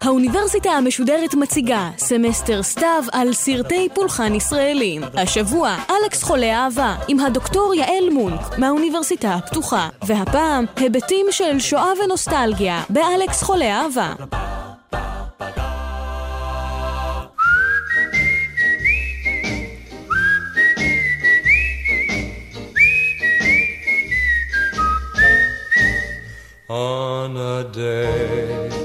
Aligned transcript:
האוניברסיטה 0.00 0.70
המשודרת 0.70 1.34
מציגה 1.34 1.90
סמסטר 1.98 2.62
סתיו 2.62 3.04
על 3.12 3.32
סרטי 3.32 3.88
פולחן 3.94 4.34
ישראלים. 4.34 5.02
השבוע 5.14 5.76
אלכס 5.90 6.22
חולה 6.22 6.64
אהבה 6.64 6.96
עם 7.08 7.20
הדוקטור 7.20 7.74
יעל 7.74 8.10
מונק 8.12 8.58
מהאוניברסיטה 8.58 9.34
הפתוחה. 9.34 9.88
והפעם 10.06 10.64
היבטים 10.76 11.26
של 11.30 11.58
שואה 11.58 11.92
ונוסטלגיה 12.04 12.82
באלכס 12.90 13.42
חולה 13.42 13.80
אהבה. 13.80 14.12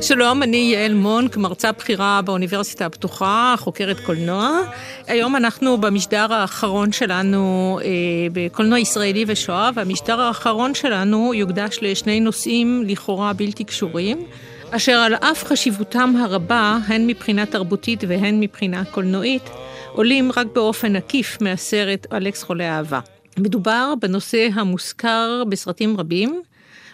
שלום, 0.01 0.43
אני 0.43 0.57
יעל 0.73 0.93
מונק, 0.93 1.37
מרצה 1.37 1.71
בכירה 1.71 2.21
באוניברסיטה 2.25 2.85
הפתוחה, 2.85 3.55
חוקרת 3.57 3.99
קולנוע. 3.99 4.59
היום 5.07 5.35
אנחנו 5.35 5.77
במשדר 5.77 6.33
האחרון 6.33 6.91
שלנו 6.91 7.79
אה, 7.83 7.89
בקולנוע 8.33 8.79
ישראלי 8.79 9.25
ושואה, 9.27 9.69
והמשדר 9.75 10.21
האחרון 10.21 10.75
שלנו 10.75 11.33
יוקדש 11.33 11.79
לשני 11.81 12.19
נושאים 12.19 12.83
לכאורה 12.87 13.33
בלתי 13.33 13.63
קשורים, 13.63 14.25
אשר 14.71 14.91
על 14.91 15.15
אף 15.15 15.43
חשיבותם 15.43 16.13
הרבה, 16.23 16.77
הן 16.87 17.07
מבחינה 17.07 17.45
תרבותית 17.45 18.03
והן 18.07 18.39
מבחינה 18.39 18.85
קולנועית, 18.85 19.49
עולים 19.91 20.31
רק 20.35 20.47
באופן 20.53 20.95
עקיף 20.95 21.37
מהסרט 21.41 22.13
אלכס 22.13 22.43
חולה 22.43 22.77
אהבה. 22.77 22.99
מדובר 23.37 23.93
בנושא 24.01 24.47
המוזכר 24.53 25.43
בסרטים 25.49 25.99
רבים, 25.99 26.41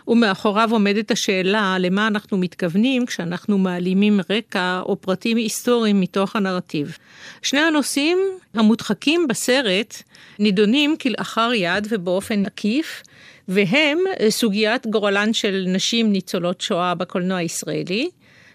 ומאחוריו 0.07 0.69
עומדת 0.71 1.11
השאלה 1.11 1.75
למה 1.79 2.07
אנחנו 2.07 2.37
מתכוונים 2.37 3.05
כשאנחנו 3.05 3.57
מעלימים 3.57 4.19
רקע 4.29 4.81
או 4.85 5.01
פרטים 5.01 5.37
היסטוריים 5.37 6.01
מתוך 6.01 6.35
הנרטיב. 6.35 6.97
שני 7.41 7.59
הנושאים 7.59 8.17
המודחקים 8.53 9.27
בסרט 9.27 10.03
נידונים 10.39 10.95
כלאחר 10.97 11.51
יד 11.53 11.87
ובאופן 11.89 12.45
עקיף, 12.45 13.03
והם 13.47 13.97
סוגיית 14.29 14.87
גורלן 14.87 15.33
של 15.33 15.65
נשים 15.67 16.11
ניצולות 16.11 16.61
שואה 16.61 16.95
בקולנוע 16.95 17.37
הישראלי, 17.37 18.09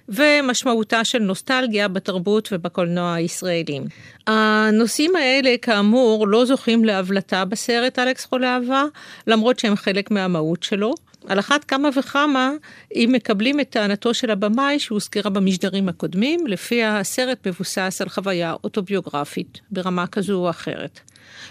ומשמעותה 0.08 1.04
של 1.04 1.18
נוסטלגיה 1.18 1.88
בתרבות 1.88 2.48
ובקולנוע 2.52 3.14
הישראלים. 3.14 3.84
הנושאים 4.26 5.16
האלה, 5.16 5.54
כאמור, 5.62 6.28
לא 6.28 6.44
זוכים 6.44 6.84
להבלטה 6.84 7.44
בסרט 7.44 7.98
אלכס 7.98 8.24
חולה 8.24 8.54
אהבה, 8.54 8.84
למרות 9.26 9.58
שהם 9.58 9.76
חלק 9.76 10.10
מהמהות 10.10 10.62
שלו. 10.62 10.94
על 11.26 11.38
אחת 11.38 11.64
כמה 11.64 11.88
וכמה, 11.96 12.52
אם 12.94 13.10
מקבלים 13.12 13.60
את 13.60 13.70
טענתו 13.70 14.14
של 14.14 14.30
הבמאי 14.30 14.78
שהוזכרה 14.78 15.30
במשדרים 15.30 15.88
הקודמים, 15.88 16.46
לפיה 16.46 16.98
הסרט 16.98 17.46
מבוסס 17.46 17.98
על 18.00 18.08
חוויה 18.08 18.54
אוטוביוגרפית 18.64 19.60
ברמה 19.70 20.06
כזו 20.06 20.34
או 20.34 20.50
אחרת. 20.50 21.00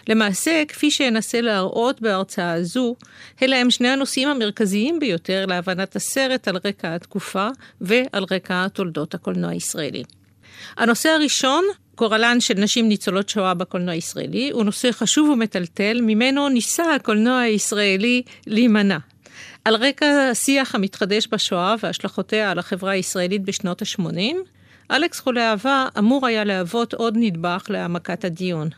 למעשה, 0.10 0.64
כפי 0.68 0.92
שאנסה 0.92 1.42
להראות 1.42 2.02
בהרצאה 2.02 2.54
הזו, 2.54 2.96
אלה 3.42 3.58
הם 3.58 3.72
שני 3.72 3.88
הנושאים 3.88 4.28
המרכזיים 4.28 5.00
ביותר 5.00 5.46
להבנת 5.46 5.96
הסרט 5.96 6.48
על 6.48 6.58
רקע 6.66 6.96
התקופה 6.96 7.48
ועל 7.82 8.26
רקע 8.32 8.68
תולדות 8.68 9.14
הקולנוע 9.14 9.50
הישראלי. 9.50 10.04
הנושא 10.78 11.10
הראשון 11.10 11.66
גורלן 11.98 12.40
של 12.40 12.54
נשים 12.54 12.88
ניצולות 12.88 13.30
שואה 13.30 13.54
בקולנוע 13.54 13.94
הישראלי 13.94 14.50
הוא 14.50 14.64
נושא 14.64 14.92
חשוב 14.92 15.30
ומטלטל, 15.30 16.00
ממנו 16.02 16.50
ניסה 16.50 16.96
הקולנוע 16.96 17.40
הישראלי 17.40 18.22
להימנע. 18.48 18.98
על 19.66 19.76
רקע 19.76 20.30
השיח 20.32 20.76
המתחדש 20.76 21.28
בשואה 21.28 21.76
והשלכותיה 21.80 22.52
על 22.52 22.60
החברה 22.60 22.92
הישראלית 22.92 23.44
בשנות 23.44 23.82
ה-80, 23.82 24.36
אלכס 24.92 25.20
חולה 25.20 25.50
אהבה 25.52 25.88
אמור 25.98 26.28
היה 26.28 26.44
להוות 26.44 26.94
עוד 26.94 27.14
נדבך 27.18 27.66
להעמקת 27.70 28.26
הדיון. 28.26 28.70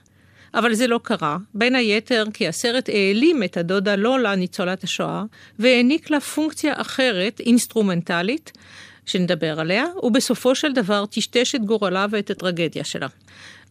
אבל 0.54 0.74
זה 0.74 0.88
לא 0.88 1.00
קרה, 1.04 1.38
בין 1.54 1.76
היתר 1.76 2.24
כי 2.34 2.48
הסרט 2.48 2.90
העלים 2.90 3.44
את 3.44 3.58
הדודה 3.58 3.96
לולה, 3.96 4.36
ניצולת 4.36 4.84
השואה, 4.84 5.24
והעניק 5.60 6.10
לה 6.10 6.20
פונקציה 6.20 6.74
אחרת, 6.76 7.40
אינסטרומנטלית, 7.40 8.52
שנדבר 9.06 9.60
עליה, 9.60 9.86
ובסופו 10.04 10.56
של 10.56 10.74
דבר 10.74 11.06
טשטש 11.06 11.56
את 11.56 11.66
גורלה 11.66 12.06
ואת 12.12 12.30
הטרגדיה 12.30 12.84
שלה. 12.84 13.08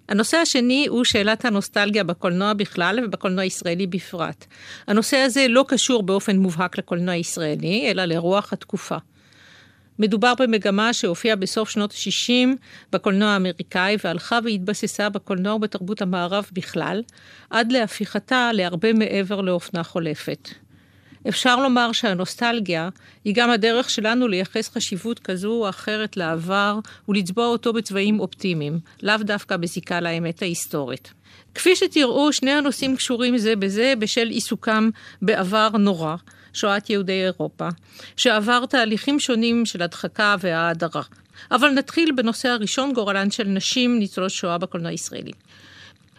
הנושא 0.09 0.37
השני 0.37 0.87
הוא 0.87 1.05
שאלת 1.05 1.45
הנוסטלגיה 1.45 2.05
בקולנוע 2.05 2.53
בכלל 2.53 3.01
ובקולנוע 3.05 3.43
הישראלי 3.43 3.87
בפרט. 3.87 4.47
הנושא 4.87 5.17
הזה 5.17 5.47
לא 5.49 5.65
קשור 5.69 6.03
באופן 6.03 6.37
מובהק 6.37 6.79
לקולנוע 6.79 7.15
הישראלי, 7.15 7.91
אלא 7.91 8.05
לרוח 8.05 8.53
התקופה. 8.53 8.97
מדובר 9.99 10.33
במגמה 10.39 10.93
שהופיעה 10.93 11.37
בסוף 11.37 11.69
שנות 11.69 11.93
ה-60 11.93 12.49
בקולנוע 12.93 13.29
האמריקאי 13.29 13.97
והלכה 14.05 14.39
והתבססה 14.45 15.09
בקולנוע 15.09 15.55
ובתרבות 15.55 16.03
המערב 16.03 16.47
בכלל, 16.53 17.03
עד 17.51 17.73
להפיכתה 17.73 18.51
להרבה 18.53 18.93
מעבר 18.93 19.41
לאופנה 19.41 19.83
חולפת. 19.83 20.49
אפשר 21.29 21.57
לומר 21.57 21.93
שהנוסטלגיה 21.93 22.89
היא 23.25 23.35
גם 23.35 23.51
הדרך 23.51 23.91
שלנו 23.91 24.29
לייחס 24.29 24.69
חשיבות 24.69 25.19
כזו 25.19 25.53
או 25.53 25.69
אחרת 25.69 26.17
לעבר 26.17 26.79
ולצבוע 27.09 27.47
אותו 27.47 27.73
בצבעים 27.73 28.21
אופטימיים, 28.21 28.79
לאו 29.03 29.17
דווקא 29.21 29.57
בזיקה 29.57 30.01
לאמת 30.01 30.43
ההיסטורית. 30.43 31.13
כפי 31.55 31.77
שתראו, 31.77 32.33
שני 32.33 32.51
הנושאים 32.51 32.97
קשורים 32.97 33.39
זה 33.39 33.57
בזה 33.57 33.95
בשל 33.99 34.29
עיסוקם 34.29 34.91
בעבר 35.23 35.69
נורא, 35.79 36.17
שואת 36.53 36.91
יהודי 36.91 37.25
אירופה, 37.25 37.69
שעבר 38.17 38.67
תהליכים 38.67 39.21
שונים 39.21 39.67
של 39.67 39.83
הדחקה 39.83 40.37
והאדרה. 40.41 41.03
אבל 41.51 41.71
נתחיל 41.71 42.13
בנושא 42.13 42.49
הראשון, 42.49 42.93
גורלן 42.93 43.31
של 43.31 43.45
נשים 43.45 43.99
ניצולות 43.99 44.31
שואה 44.31 44.59
בקולנוע 44.59 44.91
הישראלי. 44.91 45.33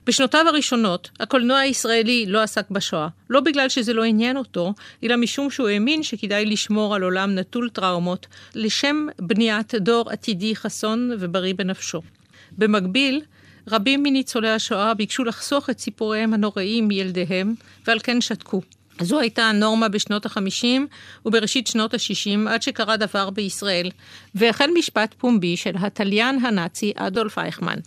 בשנותיו 0.08 0.46
הראשונות, 0.48 1.10
הקולנוע 1.20 1.58
הישראלי 1.58 2.26
לא 2.28 2.42
עסק 2.42 2.72
בשואה, 2.72 3.08
לא 3.30 3.40
בגלל 3.40 3.70
שזה 3.70 3.94
לא 3.94 4.04
עניין 4.04 4.38
אותו, 4.38 4.74
אלא 5.04 5.16
משום 5.16 5.50
שהוא 5.50 5.68
האמין 5.68 6.04
שכדאי 6.04 6.46
לשמור 6.46 6.96
על 6.96 7.04
עולם 7.04 7.36
נטול 7.36 7.70
טראומות, 7.70 8.28
לשם 8.56 9.08
בניית 9.20 9.76
דור 9.76 10.10
עתידי 10.10 10.56
חסון 10.56 11.12
ובריא 11.20 11.54
בנפשו. 11.54 12.02
במקביל, 12.52 13.22
רבים 13.68 14.04
מניצולי 14.04 14.50
השואה 14.50 14.94
ביקשו 14.94 15.24
לחסוך 15.24 15.70
את 15.70 15.80
סיפוריהם 15.80 16.34
הנוראים 16.34 16.88
מילדיהם, 16.88 17.54
ועל 17.88 18.00
כן 18.00 18.22
שתקו. 18.22 18.62
זו 19.02 19.20
הייתה 19.20 19.44
הנורמה 19.44 19.90
בשנות 19.90 20.26
ה-50 20.26 20.66
ובראשית 21.26 21.68
שנות 21.68 21.94
ה-60, 21.94 22.50
עד 22.50 22.62
שקרה 22.62 22.98
דבר 22.98 23.30
בישראל, 23.30 23.90
והחל 24.36 24.70
משפט 24.78 25.16
פומבי 25.18 25.58
של 25.58 25.74
התליין 25.80 26.46
הנאצי 26.46 26.94
אדולף 26.96 27.38
אייכמן. 27.38 27.78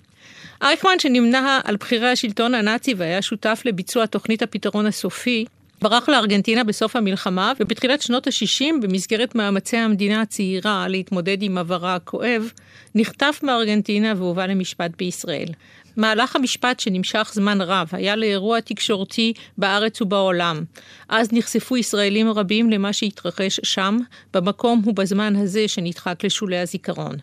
אייכמן, 0.62 0.98
שנמנה 0.98 1.60
על 1.64 1.76
בכירי 1.76 2.10
השלטון 2.10 2.54
הנאצי 2.54 2.94
והיה 2.94 3.22
שותף 3.22 3.62
לביצוע 3.64 4.06
תוכנית 4.06 4.42
הפתרון 4.42 4.86
הסופי, 4.86 5.44
ברח 5.82 6.08
לארגנטינה 6.08 6.64
בסוף 6.64 6.96
המלחמה, 6.96 7.52
ובתחילת 7.60 8.02
שנות 8.02 8.26
ה-60, 8.26 8.82
במסגרת 8.82 9.34
מאמצי 9.34 9.76
המדינה 9.76 10.22
הצעירה 10.22 10.88
להתמודד 10.88 11.42
עם 11.42 11.58
עברה 11.58 11.94
הכואב, 11.94 12.52
נחטף 12.94 13.40
מארגנטינה 13.42 14.12
והובא 14.16 14.46
למשפט 14.46 14.90
בישראל. 14.98 15.48
מהלך 15.96 16.36
המשפט 16.36 16.80
שנמשך 16.80 17.30
זמן 17.34 17.60
רב 17.60 17.88
היה 17.92 18.16
לאירוע 18.16 18.60
תקשורתי 18.60 19.32
בארץ 19.58 20.02
ובעולם. 20.02 20.64
אז 21.08 21.28
נחשפו 21.32 21.76
ישראלים 21.76 22.30
רבים 22.30 22.70
למה 22.70 22.92
שהתרחש 22.92 23.60
שם, 23.62 23.98
במקום 24.34 24.82
ובזמן 24.86 25.36
הזה 25.36 25.68
שנדחק 25.68 26.24
לשולי 26.24 26.58
הזיכרון. 26.58 27.16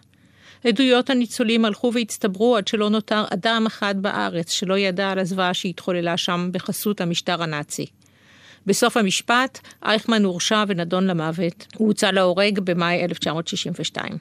עדויות 0.63 1.09
הניצולים 1.09 1.65
הלכו 1.65 1.92
והצטברו 1.94 2.57
עד 2.57 2.68
שלא 2.68 2.89
נותר 2.89 3.25
אדם 3.33 3.63
אחד 3.68 3.95
בארץ 4.01 4.51
שלא 4.51 4.77
ידע 4.77 5.09
על 5.09 5.19
הזוועה 5.19 5.54
שהתחוללה 5.54 6.18
שם 6.18 6.50
בחסות 6.51 7.01
המשטר 7.01 7.44
הנאצי. 7.44 7.86
בסוף 8.65 8.98
המשפט, 8.98 9.59
אייכמן 9.86 10.24
הורשע 10.24 10.63
ונדון 10.68 11.07
למוות. 11.07 11.68
הוא 11.77 11.88
הוצא 11.88 12.12
להורג 12.12 12.59
במאי 12.59 13.06
1962. 13.06 14.18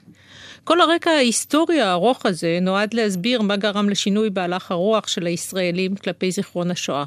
כל 0.65 0.81
הרקע 0.81 1.11
ההיסטורי 1.11 1.81
הארוך 1.81 2.27
הזה 2.27 2.59
נועד 2.63 2.95
להסביר 2.95 3.43
מה 3.43 3.57
גרם 3.57 3.89
לשינוי 3.89 4.31
בהלך 4.31 4.71
הרוח 4.71 5.09
של 5.09 5.27
הישראלים 5.27 5.97
כלפי 5.97 6.31
זיכרון 6.31 6.71
השואה. 6.71 7.05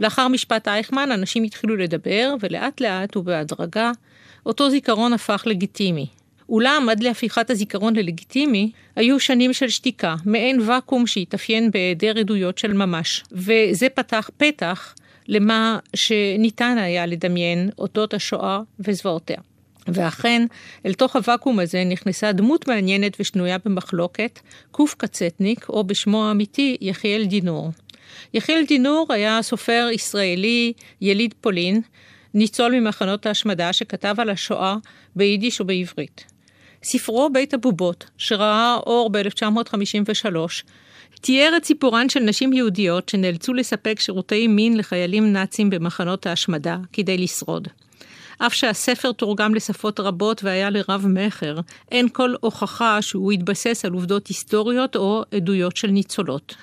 לאחר 0.00 0.28
משפט 0.28 0.68
אייכמן, 0.68 1.12
אנשים 1.12 1.44
התחילו 1.44 1.76
לדבר, 1.76 2.34
ולאט 2.40 2.80
לאט 2.80 3.16
ובהדרגה, 3.16 3.92
אותו 4.46 4.70
זיכרון 4.70 5.12
הפך 5.12 5.42
לגיטימי. 5.46 6.06
אולם 6.48 6.86
עד 6.90 7.02
להפיכת 7.02 7.50
הזיכרון 7.50 7.96
ללגיטימי, 7.96 8.70
היו 8.96 9.20
שנים 9.20 9.52
של 9.52 9.68
שתיקה, 9.68 10.14
מעין 10.24 10.60
ואקום 10.60 11.06
שהתאפיין 11.06 11.70
בהיעדר 11.70 12.18
עדויות 12.18 12.58
של 12.58 12.72
ממש, 12.72 13.24
וזה 13.32 13.88
פתח 13.88 14.30
פתח 14.36 14.94
למה 15.28 15.78
שניתן 15.96 16.78
היה 16.78 17.06
לדמיין 17.06 17.70
אודות 17.78 18.14
השואה 18.14 18.60
וזוועותיה. 18.80 19.36
ואכן, 19.88 20.46
אל 20.86 20.94
תוך 20.94 21.16
הוואקום 21.16 21.58
הזה 21.58 21.84
נכנסה 21.84 22.32
דמות 22.32 22.68
מעניינת 22.68 23.16
ושנויה 23.20 23.58
במחלוקת, 23.64 24.40
קצטניק, 24.96 25.68
או 25.68 25.84
בשמו 25.84 26.28
האמיתי, 26.28 26.76
יחיאל 26.80 27.24
דינור. 27.24 27.70
יחיאל 28.34 28.64
דינור 28.68 29.06
היה 29.10 29.42
סופר 29.42 29.88
ישראלי, 29.92 30.72
יליד 31.00 31.34
פולין, 31.40 31.80
ניצול 32.34 32.80
ממחנות 32.80 33.26
ההשמדה 33.26 33.72
שכתב 33.72 34.14
על 34.18 34.30
השואה 34.30 34.76
ביידיש 35.16 35.60
ובעברית. 35.60 36.37
ספרו 36.82 37.30
בית 37.32 37.54
הבובות, 37.54 38.10
שראה 38.18 38.76
אור 38.86 39.10
ב-1953, 39.10 40.36
תיאר 41.20 41.52
את 41.56 41.64
סיפורן 41.64 42.08
של 42.08 42.20
נשים 42.20 42.52
יהודיות 42.52 43.08
שנאלצו 43.08 43.54
לספק 43.54 44.00
שירותי 44.00 44.46
מין 44.46 44.76
לחיילים 44.76 45.32
נאצים 45.32 45.70
במחנות 45.70 46.26
ההשמדה 46.26 46.76
כדי 46.92 47.18
לשרוד. 47.18 47.68
אף 48.38 48.54
שהספר 48.54 49.12
תורגם 49.12 49.54
לשפות 49.54 50.00
רבות 50.00 50.44
והיה 50.44 50.70
לרב-מכר, 50.70 51.60
אין 51.92 52.08
כל 52.08 52.34
הוכחה 52.40 53.02
שהוא 53.02 53.32
התבסס 53.32 53.84
על 53.84 53.92
עובדות 53.92 54.26
היסטוריות 54.26 54.96
או 54.96 55.22
עדויות 55.34 55.76
של 55.76 55.88
ניצולות. 55.88 56.54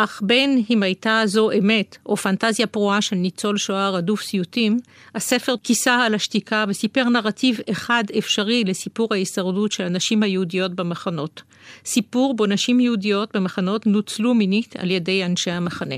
אך 0.00 0.20
בין 0.24 0.62
אם 0.70 0.82
הייתה 0.82 1.22
זו 1.24 1.50
אמת 1.50 1.96
או 2.06 2.16
פנטזיה 2.16 2.66
פרועה 2.66 3.00
של 3.00 3.16
ניצול 3.16 3.58
שואה 3.58 3.90
רדוף 3.90 4.22
סיוטים, 4.22 4.78
הספר 5.14 5.54
כיסה 5.62 5.94
על 5.94 6.14
השתיקה 6.14 6.64
וסיפר 6.68 7.04
נרטיב 7.04 7.58
אחד 7.70 8.04
אפשרי 8.18 8.64
לסיפור 8.64 9.08
ההישרדות 9.10 9.72
של 9.72 9.84
הנשים 9.84 10.22
היהודיות 10.22 10.74
במחנות. 10.74 11.42
סיפור 11.84 12.36
בו 12.36 12.46
נשים 12.46 12.80
יהודיות 12.80 13.36
במחנות 13.36 13.86
נוצלו 13.86 14.34
מינית 14.34 14.76
על 14.76 14.90
ידי 14.90 15.24
אנשי 15.24 15.50
המחנה. 15.50 15.96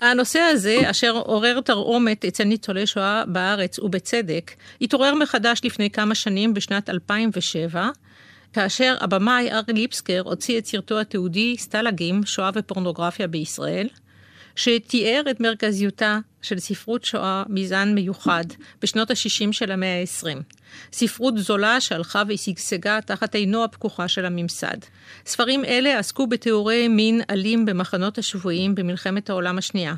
הנושא 0.00 0.38
הזה, 0.38 0.90
אשר 0.90 1.16
עורר 1.16 1.60
תרעומת 1.60 2.24
אצל 2.24 2.44
ניצולי 2.44 2.86
שואה 2.86 3.24
בארץ, 3.26 3.78
ובצדק, 3.78 4.50
התעורר 4.80 5.14
מחדש 5.14 5.60
לפני 5.64 5.90
כמה 5.90 6.14
שנים, 6.14 6.54
בשנת 6.54 6.90
2007, 6.90 7.88
כאשר 8.52 8.96
הבמאי 9.00 9.52
ארי 9.52 9.72
ליפסקר 9.72 10.22
הוציא 10.24 10.58
את 10.58 10.66
סרטו 10.66 11.00
התיעודי 11.00 11.56
סטלגים, 11.58 12.26
שואה 12.26 12.50
ופורנוגרפיה 12.54 13.26
בישראל, 13.26 13.88
שתיאר 14.56 15.22
את 15.30 15.40
מרכזיותה 15.40 16.18
של 16.42 16.58
ספרות 16.58 17.04
שואה 17.04 17.42
מזן 17.48 17.94
מיוחד 17.94 18.44
בשנות 18.82 19.10
ה-60 19.10 19.52
של 19.52 19.72
המאה 19.72 20.00
ה-20. 20.00 20.42
ספרות 20.92 21.38
זולה 21.38 21.80
שהלכה 21.80 22.22
ושגשגה 22.28 22.98
תחת 23.00 23.34
עינו 23.34 23.64
הפקוחה 23.64 24.08
של 24.08 24.24
הממסד. 24.24 24.76
ספרים 25.26 25.64
אלה 25.64 25.98
עסקו 25.98 26.26
בתיאורי 26.26 26.88
מין 26.88 27.20
אלים 27.30 27.66
במחנות 27.66 28.18
השבויים 28.18 28.74
במלחמת 28.74 29.30
העולם 29.30 29.58
השנייה. 29.58 29.94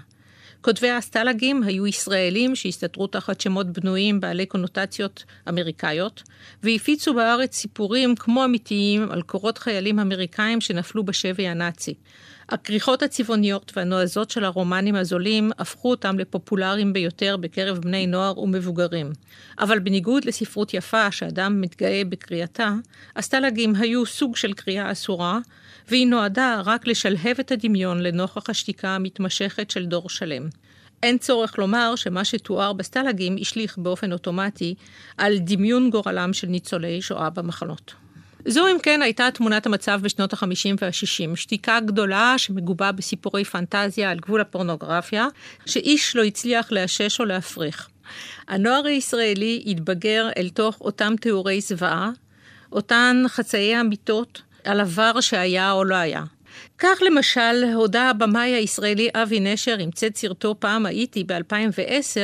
כותבי 0.63 0.91
הסטלגים 0.91 1.63
היו 1.63 1.87
ישראלים 1.87 2.55
שהסתתרו 2.55 3.07
תחת 3.07 3.41
שמות 3.41 3.67
בנויים 3.67 4.21
בעלי 4.21 4.47
קונוטציות 4.47 5.25
אמריקאיות, 5.49 6.23
והפיצו 6.63 7.15
בארץ 7.15 7.57
סיפורים 7.57 8.15
כמו 8.15 8.45
אמיתיים 8.45 9.11
על 9.11 9.23
קורות 9.23 9.59
חיילים 9.59 9.99
אמריקאים 9.99 10.61
שנפלו 10.61 11.05
בשבי 11.05 11.49
הנאצי. 11.49 11.95
הכריכות 12.49 13.03
הצבעוניות 13.03 13.73
והנועזות 13.77 14.31
של 14.31 14.45
הרומנים 14.45 14.95
הזולים 14.95 15.51
הפכו 15.59 15.91
אותם 15.91 16.19
לפופולריים 16.19 16.93
ביותר 16.93 17.37
בקרב 17.37 17.79
בני 17.79 18.07
נוער 18.07 18.39
ומבוגרים. 18.39 19.13
אבל 19.59 19.79
בניגוד 19.79 20.25
לספרות 20.25 20.75
יפה 20.75 21.11
שאדם 21.11 21.61
מתגאה 21.61 22.03
בקריאתה, 22.09 22.75
הסטלגים 23.17 23.75
היו 23.75 24.07
סוג 24.07 24.37
של 24.37 24.53
קריאה 24.53 24.93
אסורה, 24.93 25.39
והיא 25.91 26.07
נועדה 26.07 26.63
רק 26.65 26.87
לשלהב 26.87 27.41
את 27.41 27.53
הדמיון 27.53 28.03
לנוכח 28.03 28.51
השתיקה 28.51 28.89
המתמשכת 28.89 29.71
של 29.71 29.87
דור 29.87 30.11
שלם. 30.11 30.49
אין 31.03 31.19
צורך 31.19 31.59
לומר 31.59 31.97
שמה 31.97 32.25
שתואר 32.25 32.73
בסטלגים 32.73 33.37
השליך 33.41 33.79
באופן 33.79 34.13
אוטומטי 34.13 34.75
על 35.19 35.39
דמיון 35.39 35.91
גורלם 35.91 36.33
של 36.33 36.47
ניצולי 36.47 37.03
שואה 37.03 37.31
במחנות. 37.31 37.95
זו 38.49 38.69
אם 38.69 38.77
כן 38.83 39.03
הייתה 39.03 39.29
תמונת 39.35 39.67
המצב 39.67 40.01
בשנות 40.03 40.33
ה-50 40.33 40.77
וה-60, 40.81 41.37
שתיקה 41.37 41.81
גדולה 41.81 42.35
שמגובה 42.39 42.93
בסיפורי 42.93 43.45
פנטזיה 43.45 44.11
על 44.11 44.19
גבול 44.19 44.41
הפורנוגרפיה, 44.41 45.27
שאיש 45.67 46.17
לא 46.17 46.23
הצליח 46.25 46.73
לאשש 46.73 47.21
או 47.21 47.25
להפריך. 47.25 47.89
הנוער 48.49 48.87
הישראלי 48.87 49.65
התבגר 49.67 50.29
אל 50.37 50.49
תוך 50.49 50.81
אותם 50.81 51.15
תיאורי 51.21 51.61
זוועה, 51.61 52.11
אותן 52.73 53.25
חצאי 53.29 53.81
אמיתות 53.81 54.43
על 54.65 54.81
עבר 54.81 55.21
שהיה 55.21 55.73
או 55.73 55.85
לא 55.85 55.95
היה. 55.95 56.23
כך 56.79 56.99
למשל 57.03 57.65
הודה 57.75 58.11
הבמאי 58.11 58.51
הישראלי 58.51 59.09
אבי 59.15 59.41
נשר 59.41 59.77
עם 59.79 59.91
צד 59.91 60.17
סרטו 60.17 60.55
פעם 60.59 60.87
הייתי 60.87 61.25
ב-2010 61.25 62.21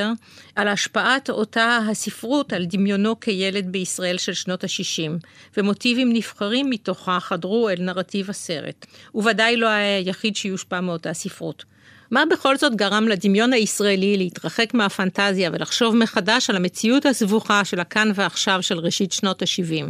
על 0.56 0.68
השפעת 0.68 1.30
אותה 1.30 1.78
הספרות 1.90 2.52
על 2.52 2.64
דמיונו 2.64 3.20
כילד 3.20 3.72
בישראל 3.72 4.18
של 4.18 4.32
שנות 4.32 4.64
ה-60, 4.64 5.26
ומוטיבים 5.56 6.12
נבחרים 6.12 6.70
מתוכה 6.70 7.20
חדרו 7.20 7.68
אל 7.68 7.76
נרטיב 7.78 8.30
הסרט. 8.30 8.86
הוא 9.12 9.24
ודאי 9.30 9.56
לא 9.56 9.66
היה 9.66 9.98
היחיד 9.98 10.36
שיושפע 10.36 10.80
מאותה 10.80 11.12
ספרות. 11.12 11.64
מה 12.10 12.22
בכל 12.30 12.56
זאת 12.56 12.74
גרם 12.76 13.08
לדמיון 13.08 13.52
הישראלי 13.52 14.16
להתרחק 14.16 14.74
מהפנטזיה 14.74 15.50
ולחשוב 15.52 15.96
מחדש 15.96 16.50
על 16.50 16.56
המציאות 16.56 17.06
הסבוכה 17.06 17.64
של 17.64 17.80
הכאן 17.80 18.10
ועכשיו 18.14 18.62
של 18.62 18.78
ראשית 18.78 19.12
שנות 19.12 19.42
ה-70? 19.42 19.84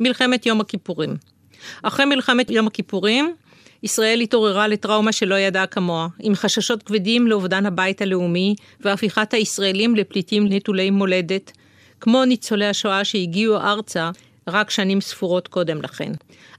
מלחמת 0.00 0.46
יום 0.46 0.60
הכיפורים. 0.60 1.16
אחרי 1.82 2.04
מלחמת 2.04 2.50
יום 2.50 2.66
הכיפורים, 2.66 3.34
ישראל 3.82 4.20
התעוררה 4.20 4.68
לטראומה 4.68 5.12
שלא 5.12 5.34
ידעה 5.34 5.66
כמוה, 5.66 6.08
עם 6.20 6.34
חששות 6.34 6.82
כבדים 6.82 7.26
לאובדן 7.26 7.66
הבית 7.66 8.02
הלאומי 8.02 8.54
והפיכת 8.80 9.34
הישראלים 9.34 9.96
לפליטים 9.96 10.46
נטולי 10.48 10.90
מולדת, 10.90 11.52
כמו 12.00 12.24
ניצולי 12.24 12.66
השואה 12.66 13.04
שהגיעו 13.04 13.56
ארצה 13.56 14.10
רק 14.48 14.70
שנים 14.70 15.00
ספורות 15.00 15.48
קודם 15.48 15.82
לכן. 15.82 16.12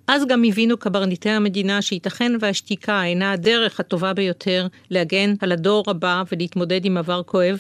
אז 0.08 0.26
גם 0.28 0.44
הבינו 0.44 0.78
קברניטי 0.78 1.30
המדינה 1.30 1.82
שייתכן 1.82 2.32
והשתיקה 2.40 3.04
אינה 3.04 3.32
הדרך 3.32 3.80
הטובה 3.80 4.14
ביותר 4.14 4.68
להגן 4.90 5.34
על 5.42 5.52
הדור 5.52 5.84
הבא 5.88 6.24
ולהתמודד 6.32 6.86
עם 6.86 6.98
עבר 6.98 7.24
כואב, 7.24 7.60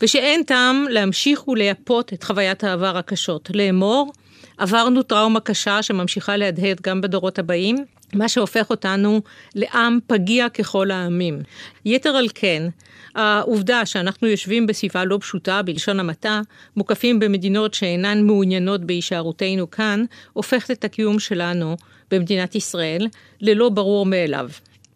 ושאין 0.00 0.42
טעם 0.42 0.86
להמשיך 0.90 1.48
ולייפות 1.48 2.12
את 2.12 2.24
חוויית 2.24 2.64
העבר 2.64 2.96
הקשות. 2.96 3.50
לאמור, 3.54 4.12
עברנו 4.58 5.02
טראומה 5.02 5.40
קשה 5.40 5.82
שממשיכה 5.82 6.36
להדהד 6.36 6.80
גם 6.80 7.00
בדורות 7.00 7.38
הבאים, 7.38 7.84
מה 8.14 8.28
שהופך 8.28 8.70
אותנו 8.70 9.20
לעם 9.54 9.98
פגיע 10.06 10.48
ככל 10.48 10.90
העמים. 10.90 11.42
יתר 11.84 12.08
על 12.08 12.28
כן, 12.34 12.68
העובדה 13.14 13.86
שאנחנו 13.86 14.28
יושבים 14.28 14.66
בסביבה 14.66 15.04
לא 15.04 15.18
פשוטה, 15.20 15.62
בלשון 15.62 16.00
המעטה, 16.00 16.40
מוקפים 16.76 17.18
במדינות 17.18 17.74
שאינן 17.74 18.22
מעוניינות 18.22 18.84
בהישארותנו 18.84 19.70
כאן, 19.70 20.04
הופכת 20.32 20.70
את 20.70 20.84
הקיום 20.84 21.18
שלנו 21.18 21.76
במדינת 22.10 22.54
ישראל 22.54 23.08
ללא 23.40 23.68
ברור 23.68 24.06
מאליו. 24.06 24.50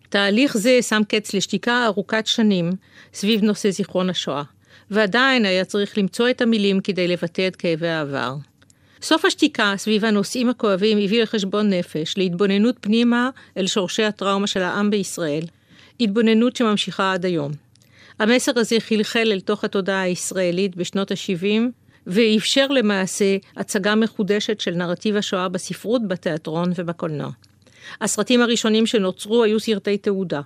תהליך 0.08 0.56
זה 0.56 0.82
שם 0.82 1.02
קץ 1.08 1.34
לשתיקה 1.34 1.86
ארוכת 1.86 2.26
שנים 2.26 2.70
סביב 3.14 3.42
נושא 3.42 3.70
זיכרון 3.70 4.10
השואה, 4.10 4.42
ועדיין 4.90 5.44
היה 5.44 5.64
צריך 5.64 5.98
למצוא 5.98 6.30
את 6.30 6.40
המילים 6.40 6.80
כדי 6.80 7.08
לבטא 7.08 7.46
את 7.46 7.56
כאבי 7.56 7.88
העבר. 7.88 8.34
סוף 9.02 9.24
השתיקה 9.24 9.74
סביב 9.76 10.04
הנושאים 10.04 10.48
הכואבים 10.48 10.98
הביא 10.98 11.22
לחשבון 11.22 11.70
נפש, 11.70 12.18
להתבוננות 12.18 12.76
פנימה 12.80 13.30
אל 13.56 13.66
שורשי 13.66 14.02
הטראומה 14.02 14.46
של 14.46 14.62
העם 14.62 14.90
בישראל, 14.90 15.42
התבוננות 16.00 16.56
שממשיכה 16.56 17.12
עד 17.12 17.24
היום. 17.24 17.52
המסר 18.18 18.52
הזה 18.56 18.76
חלחל 18.80 19.28
אל 19.32 19.40
תוך 19.40 19.64
התודעה 19.64 20.00
הישראלית 20.00 20.76
בשנות 20.76 21.10
ה-70, 21.10 21.46
ואפשר 22.06 22.66
למעשה 22.66 23.36
הצגה 23.56 23.94
מחודשת 23.94 24.60
של 24.60 24.74
נרטיב 24.74 25.16
השואה 25.16 25.48
בספרות, 25.48 26.08
בתיאטרון 26.08 26.72
ובקולנוע. 26.76 27.30
הסרטים 28.00 28.42
הראשונים 28.42 28.86
שנוצרו 28.86 29.44
היו 29.44 29.60
סרטי 29.60 29.98
תעודה. 29.98 30.40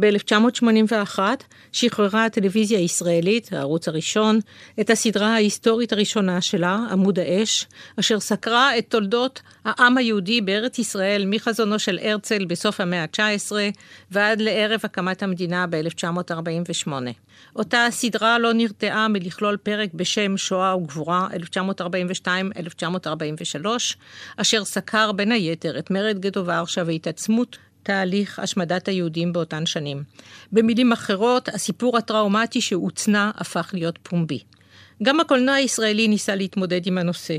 ב-1981 0.00 1.18
שחררה 1.72 2.24
הטלוויזיה 2.24 2.78
הישראלית, 2.78 3.52
הערוץ 3.52 3.88
הראשון, 3.88 4.38
את 4.80 4.90
הסדרה 4.90 5.34
ההיסטורית 5.34 5.92
הראשונה 5.92 6.40
שלה, 6.40 6.78
עמוד 6.90 7.18
האש, 7.18 7.66
אשר 8.00 8.20
סקרה 8.20 8.78
את 8.78 8.84
תולדות 8.88 9.42
העם 9.64 9.98
היהודי 9.98 10.40
בארץ 10.40 10.78
ישראל 10.78 11.24
מחזונו 11.26 11.78
של 11.78 11.98
הרצל 12.02 12.44
בסוף 12.44 12.80
המאה 12.80 13.02
ה-19 13.02 13.52
ועד 14.10 14.40
לערב 14.40 14.80
הקמת 14.84 15.22
המדינה 15.22 15.66
ב-1948. 15.66 16.92
אותה 17.56 17.86
הסדרה 17.86 18.38
לא 18.38 18.52
נרתעה 18.52 19.08
מלכלול 19.08 19.56
פרק 19.56 19.90
בשם 19.94 20.36
שואה 20.36 20.76
וגבורה 20.76 21.28
1942-1943, 22.26 23.66
אשר 24.36 24.64
סקר 24.64 25.12
בין 25.12 25.32
היתר 25.32 25.78
את 25.78 25.90
מרד 25.90 26.18
גטו 26.18 26.46
ורשה 26.46 26.82
והתעצמות 26.86 27.58
תהליך 27.82 28.38
השמדת 28.38 28.88
היהודים 28.88 29.32
באותן 29.32 29.66
שנים. 29.66 30.02
במילים 30.52 30.92
אחרות, 30.92 31.48
הסיפור 31.48 31.96
הטראומטי 31.98 32.60
שהוצנע 32.60 33.30
הפך 33.34 33.70
להיות 33.72 33.98
פומבי. 34.02 34.38
גם 35.02 35.20
הקולנוע 35.20 35.54
הישראלי 35.54 36.08
ניסה 36.08 36.34
להתמודד 36.34 36.86
עם 36.86 36.98
הנושא. 36.98 37.36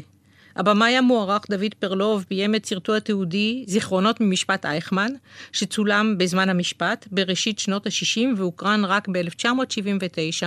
הבמאי 0.56 0.98
המוערך 0.98 1.44
דוד 1.50 1.74
פרלוב 1.80 2.26
ביים 2.30 2.56
את 2.56 2.66
סרטו 2.66 2.96
התיעודי 2.96 3.64
זיכרונות 3.68 4.22
ממשפט 4.22 4.66
אייכמן, 4.66 5.12
שצולם 5.52 6.18
בזמן 6.18 6.50
המשפט 6.50 7.08
בראשית 7.12 7.60
שנות 7.60 7.88
ה-60 7.88 8.38
והוקרן 8.38 8.86
רק 8.86 9.08
ב-1979, 9.08 10.46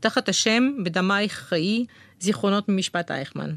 תחת 0.00 0.28
השם 0.28 0.70
"בדמייך 0.84 1.32
חיי 1.32 1.84
זיכרונות 2.20 2.68
ממשפט 2.68 3.10
אייכמן". 3.10 3.50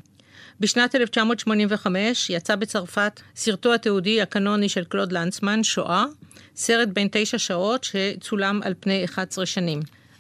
בשנת 0.59 0.95
1985 0.95 2.29
יצא 2.29 2.55
בצרפת 2.55 3.21
סרטו 3.35 3.73
התיעודי 3.73 4.21
הקנוני 4.21 4.69
של 4.69 4.83
קלוד 4.83 5.11
לנצמן, 5.11 5.63
שואה, 5.63 6.05
סרט 6.55 6.89
בן 6.93 7.07
תשע 7.11 7.37
שעות 7.37 7.83
שצולם 7.83 8.59
על 8.63 8.73
פני 8.79 9.05
11 9.05 9.45
שנים. 9.45 9.79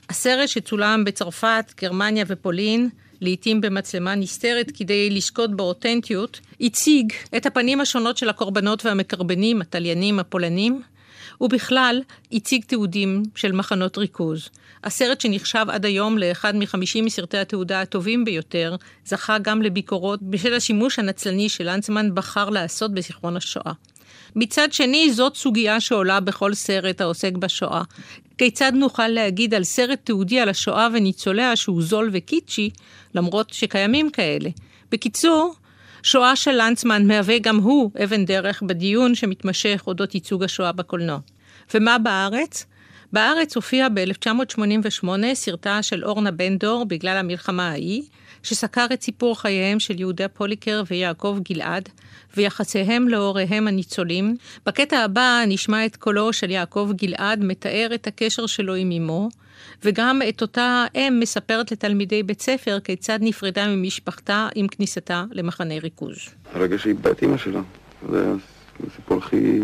הסרט 0.09 0.49
שצולם 0.49 1.03
בצרפת, 1.05 1.73
גרמניה 1.81 2.25
ופולין, 2.27 2.89
לעתים 3.21 3.61
במצלמה 3.61 4.15
נסתרת 4.15 4.71
כדי 4.77 5.09
לשקוט 5.09 5.49
באותנטיות, 5.49 6.39
הציג 6.61 7.13
את 7.37 7.45
הפנים 7.45 7.81
השונות 7.81 8.17
של 8.17 8.29
הקורבנות 8.29 8.85
והמקרבנים, 8.85 9.61
התליינים, 9.61 10.19
הפולנים, 10.19 10.81
ובכלל 11.43 12.01
הציג 12.31 12.63
תיעודים 12.63 13.23
של 13.35 13.51
מחנות 13.51 13.97
ריכוז. 13.97 14.49
הסרט 14.83 15.21
שנחשב 15.21 15.65
עד 15.69 15.85
היום 15.85 16.17
לאחד 16.17 16.55
מחמישים 16.55 17.05
מסרטי 17.05 17.37
התעודה 17.37 17.81
הטובים 17.81 18.25
ביותר, 18.25 18.75
זכה 19.05 19.37
גם 19.37 19.61
לביקורות 19.61 20.19
בשל 20.21 20.53
השימוש 20.53 20.99
הנצלני 20.99 21.49
שלנצמן 21.49 22.15
בחר 22.15 22.49
לעשות 22.49 22.93
בזיכרון 22.93 23.37
השואה. 23.37 23.71
מצד 24.35 24.73
שני, 24.73 25.13
זאת 25.13 25.35
סוגיה 25.35 25.79
שעולה 25.79 26.19
בכל 26.19 26.53
סרט 26.53 27.01
העוסק 27.01 27.33
בשואה. 27.33 27.81
כיצד 28.37 28.71
נוכל 28.75 29.07
להגיד 29.07 29.53
על 29.53 29.63
סרט 29.63 29.99
תיעודי 30.03 30.39
על 30.39 30.49
השואה 30.49 30.87
וניצוליה 30.93 31.55
שהוא 31.55 31.81
זול 31.81 32.09
וקיצ'י, 32.13 32.69
למרות 33.15 33.53
שקיימים 33.53 34.09
כאלה? 34.09 34.49
בקיצור, 34.91 35.55
שואה 36.03 36.35
של 36.35 36.51
לנצמן 36.51 37.07
מהווה 37.07 37.39
גם 37.39 37.57
הוא 37.57 37.91
אבן 38.03 38.25
דרך 38.25 38.61
בדיון 38.61 39.15
שמתמשך 39.15 39.83
אודות 39.87 40.15
ייצוג 40.15 40.43
השואה 40.43 40.71
בקולנוע. 40.71 41.19
ומה 41.73 41.97
בארץ? 41.97 42.65
בארץ 43.13 43.55
הופיע 43.55 43.87
ב-1988 43.89 45.07
סרטה 45.33 45.83
של 45.83 46.05
אורנה 46.05 46.31
בן 46.31 46.57
דור 46.57 46.85
בגלל 46.85 47.17
המלחמה 47.17 47.69
ההיא, 47.69 48.03
שסקר 48.43 48.85
את 48.93 49.01
סיפור 49.01 49.41
חייהם 49.41 49.79
של 49.79 49.99
יהודה 49.99 50.27
פוליקר 50.27 50.83
ויעקב 50.87 51.37
גלעד, 51.49 51.89
ויחסיהם 52.37 53.07
להוריהם 53.07 53.67
הניצולים. 53.67 54.35
בקטע 54.65 54.99
הבא 54.99 55.43
נשמע 55.47 55.85
את 55.85 55.95
קולו 55.95 56.33
של 56.33 56.51
יעקב 56.51 56.91
גלעד 56.95 57.43
מתאר 57.43 57.89
את 57.95 58.07
הקשר 58.07 58.45
שלו 58.45 58.75
עם 58.75 58.91
אמו, 58.91 59.29
וגם 59.83 60.21
את 60.29 60.41
אותה 60.41 60.85
אם 60.95 61.17
מספרת 61.19 61.71
לתלמידי 61.71 62.23
בית 62.23 62.41
ספר 62.41 62.79
כיצד 62.79 63.19
נפרדה 63.21 63.67
ממשפחתה 63.67 64.47
עם 64.55 64.67
כניסתה 64.67 65.23
למחנה 65.31 65.73
ריכוז. 65.83 66.17
הרגע 66.53 66.77
שאיבדה 66.77 67.11
את 67.11 67.21
אימא 67.21 67.37
שלה, 67.37 67.61
זה 68.09 68.33
הסיפור 68.87 69.17
הכי 69.17 69.59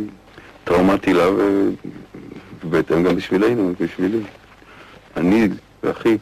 טראומטי 0.69 1.13
לה 1.13 1.23
ובהתאם 2.63 3.03
גם 3.03 3.15
בשבילנו, 3.15 3.73
בשבילי. 3.79 4.19
אני 5.17 5.47
ואחי, 5.83 6.17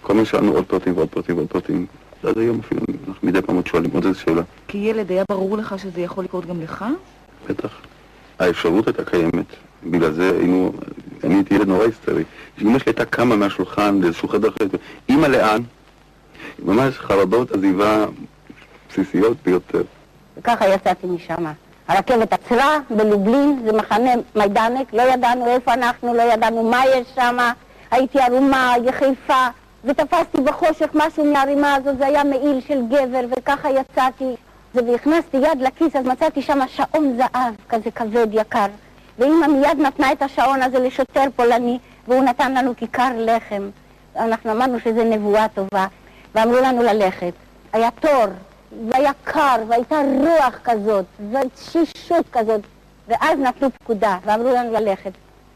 כל 0.00 0.12
הזמן 0.12 0.24
שאלנו 0.24 0.52
עוד 0.52 0.64
פרטים 0.64 0.96
ועוד 0.96 1.08
פרטים 1.08 1.36
ועוד 1.36 1.48
פרטים. 1.48 1.86
עד 2.22 2.38
היום 2.38 2.60
אפילו, 2.60 2.80
אנחנו 3.08 3.28
מדי 3.28 3.42
פעם 3.42 3.56
עוד 3.56 3.66
שואלים 3.66 3.90
עוד 3.90 4.06
איזה 4.06 4.18
שאלה. 4.18 4.42
כילד 4.68 5.10
היה 5.10 5.24
ברור 5.28 5.56
לך 5.56 5.74
שזה 5.78 6.00
יכול 6.00 6.24
לקרות 6.24 6.46
גם 6.46 6.60
לך? 6.60 6.84
בטח. 7.48 7.80
האפשרות 8.38 8.86
הייתה 8.86 9.04
קיימת. 9.04 9.46
בגלל 9.84 10.12
זה 10.12 10.30
היינו, 10.38 10.72
אני 11.24 11.34
הייתי 11.34 11.54
ילד 11.54 11.68
נורא 11.68 11.84
היסטרי. 11.84 12.24
אמא 12.62 12.78
שלי 12.78 12.84
הייתה 12.86 13.04
קמה 13.04 13.36
מהשולחן 13.36 14.00
לאיזשהו 14.00 14.28
חדר 14.28 14.48
אחר, 14.48 14.64
אמא 15.10 15.26
לאן? 15.26 15.62
ממש 16.58 16.98
חרדות 16.98 17.52
עזיבה 17.52 18.06
בסיסיות 18.88 19.36
ביותר. 19.44 19.82
וככה 20.36 20.68
יצאתי 20.68 21.06
משם. 21.06 21.44
הרכבת 21.88 22.32
עצרה 22.32 22.78
בלובלין, 22.90 23.62
זה 23.64 23.72
מחנה 23.72 24.10
מיידנק, 24.34 24.92
לא 24.92 25.02
ידענו 25.02 25.46
איפה 25.46 25.72
אנחנו, 25.72 26.14
לא 26.14 26.22
ידענו 26.22 26.62
מה 26.70 26.86
יש 26.86 27.06
שם, 27.14 27.36
הייתי 27.90 28.20
ערומה, 28.20 28.74
יחפה, 28.84 29.46
ותפסתי 29.84 30.40
בחושך 30.40 30.88
משהו 30.94 31.24
מהרימה 31.24 31.74
הזאת, 31.74 31.98
זה 31.98 32.06
היה 32.06 32.24
מעיל 32.24 32.60
של 32.68 32.82
גבר, 32.88 33.20
וככה 33.30 33.70
יצאתי. 33.70 34.34
והכנסתי 34.74 35.36
יד 35.36 35.60
לכיס, 35.60 35.96
אז 35.96 36.06
מצאתי 36.06 36.42
שם 36.42 36.58
שעון 36.68 37.16
זהב, 37.16 37.54
כזה 37.68 37.90
כבד, 37.90 38.26
יקר. 38.32 38.66
ואימא 39.18 39.46
מיד 39.46 39.78
נתנה 39.78 40.12
את 40.12 40.22
השעון 40.22 40.62
הזה 40.62 40.78
לשוטר 40.78 41.24
פולני, 41.36 41.78
והוא 42.08 42.24
נתן 42.24 42.54
לנו 42.54 42.76
כיכר 42.76 43.08
לחם. 43.16 43.68
אנחנו 44.16 44.52
אמרנו 44.52 44.80
שזה 44.80 45.04
נבואה 45.04 45.48
טובה, 45.48 45.86
ואמרו 46.34 46.56
לנו 46.56 46.82
ללכת. 46.82 47.32
היה 47.72 47.90
תור, 48.00 48.26
והיה 48.90 49.12
קר, 49.24 49.56
והייתה 49.68 49.96
רוח 50.20 50.58
כזאת, 50.64 51.04
ותשישות 51.32 52.26
כזאת, 52.32 52.60
ואז 53.08 53.38
נתנו 53.38 53.68
פקודה, 53.70 54.18
ואמרו 54.24 54.48
לנו 54.48 54.72
ללכת. 54.72 55.10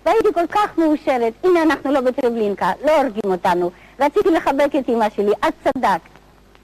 והייתי 0.06 0.28
כל 0.34 0.46
כך 0.46 0.78
מאושרת, 0.78 1.32
הנה 1.44 1.62
אנחנו 1.62 1.92
לא 1.92 2.00
בטרבלינקה, 2.00 2.72
לא 2.84 2.96
הורגים 2.96 3.32
אותנו. 3.32 3.70
רציתי 4.00 4.30
לחבק 4.30 4.76
את 4.78 4.88
אמא 4.88 5.10
שלי, 5.16 5.32
את 5.48 5.54
צדקת. 5.64 6.10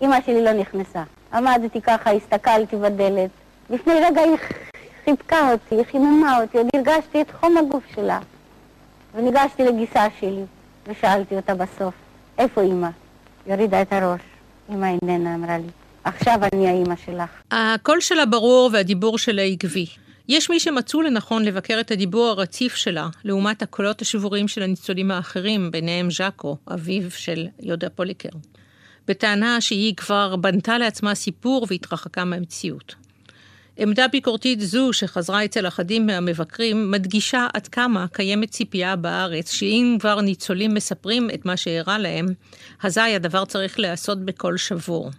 אמא 0.02 0.16
שלי 0.26 0.44
לא 0.44 0.52
נכנסה. 0.52 1.02
עמדתי 1.32 1.80
ככה, 1.80 2.10
הסתכלתי 2.10 2.76
בדלת. 2.76 3.30
לפני 3.70 3.94
רגע 3.94 4.20
היא 4.20 4.36
חיבקה 5.04 5.52
אותי, 5.52 5.74
היא 5.74 5.84
חיממה 5.84 6.40
אותי, 6.40 6.58
עוד 6.58 6.66
הרגשתי 6.74 7.20
את 7.20 7.30
חום 7.40 7.56
הגוף 7.56 7.82
שלה. 7.94 8.18
וניגשתי 9.14 9.64
לגיסה 9.64 10.06
שלי, 10.20 10.44
ושאלתי 10.86 11.36
אותה 11.36 11.54
בסוף, 11.54 11.94
איפה 12.38 12.62
אמא? 12.62 12.88
היא 13.46 13.54
הורידה 13.54 13.82
את 13.82 13.92
הראש. 13.92 14.20
אמא 14.70 14.86
איננה, 15.02 15.34
אמרה 15.34 15.58
לי. 15.58 15.85
עכשיו 16.06 16.38
אני 16.52 16.68
האימא 16.68 16.94
שלך. 17.06 17.30
הקול 17.50 18.00
שלה 18.00 18.26
ברור 18.26 18.70
והדיבור 18.72 19.18
שלה 19.18 19.42
עקבי. 19.42 19.86
יש 20.28 20.50
מי 20.50 20.60
שמצאו 20.60 21.02
לנכון 21.02 21.44
לבקר 21.44 21.80
את 21.80 21.90
הדיבור 21.90 22.28
הרציף 22.28 22.74
שלה, 22.74 23.08
לעומת 23.24 23.62
הקולות 23.62 24.02
השבורים 24.02 24.48
של 24.48 24.62
הניצולים 24.62 25.10
האחרים, 25.10 25.70
ביניהם 25.70 26.10
ז'אקו, 26.10 26.56
אביו 26.74 27.10
של 27.10 27.46
יהודה 27.60 27.90
פוליקר. 27.90 28.28
בטענה 29.08 29.60
שהיא 29.60 29.96
כבר 29.96 30.36
בנתה 30.36 30.78
לעצמה 30.78 31.14
סיפור 31.14 31.66
והתרחקה 31.70 32.24
מהמציאות. 32.24 32.94
עמדה 33.76 34.08
ביקורתית 34.08 34.60
זו, 34.60 34.92
שחזרה 34.92 35.44
אצל 35.44 35.68
אחדים 35.68 36.06
מהמבקרים, 36.06 36.90
מדגישה 36.90 37.46
עד 37.54 37.68
כמה 37.68 38.06
קיימת 38.12 38.50
ציפייה 38.50 38.96
בארץ, 38.96 39.52
שאם 39.52 39.96
כבר 40.00 40.20
ניצולים 40.20 40.74
מספרים 40.74 41.30
את 41.34 41.46
מה 41.46 41.56
שאירע 41.56 41.98
להם, 41.98 42.26
אזי 42.82 43.00
הדבר 43.00 43.44
צריך 43.44 43.80
להיעשות 43.80 44.24
בקול 44.24 44.56
שבור. 44.56 45.10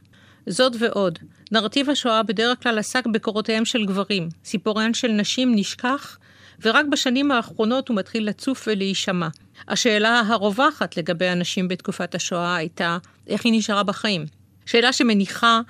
זאת 0.50 0.74
ועוד, 0.80 1.20
נרטיב 1.51 1.89
השואה 1.89 2.24
בדרך 2.24 2.63
כלל 2.63 2.80
עסק 2.80 3.06
בקורותיהם 3.06 3.66
של 3.66 3.86
גברים, 3.86 4.30
סיפוריהן 4.46 4.94
של 4.94 5.08
נשים 5.08 5.56
נשכח, 5.56 6.18
ורק 6.62 6.86
בשנים 6.92 7.32
האחרונות 7.32 7.89
הוא 7.89 7.98
מתחיל 7.98 8.27
לצוף 8.27 8.68
ולהישמע. 8.68 9.27
השאלה 9.68 10.22
הרווחת 10.27 10.98
לגבי 10.98 11.27
הנשים 11.27 11.68
בתקופת 11.68 12.16
השואה 12.16 12.56
הייתה, 12.56 12.98
איך 13.27 13.46
היא 13.46 13.54
נשארה 13.54 13.84
בחיים? 13.84 14.25
שאלה 14.66 14.94
שמניחה 14.94 15.62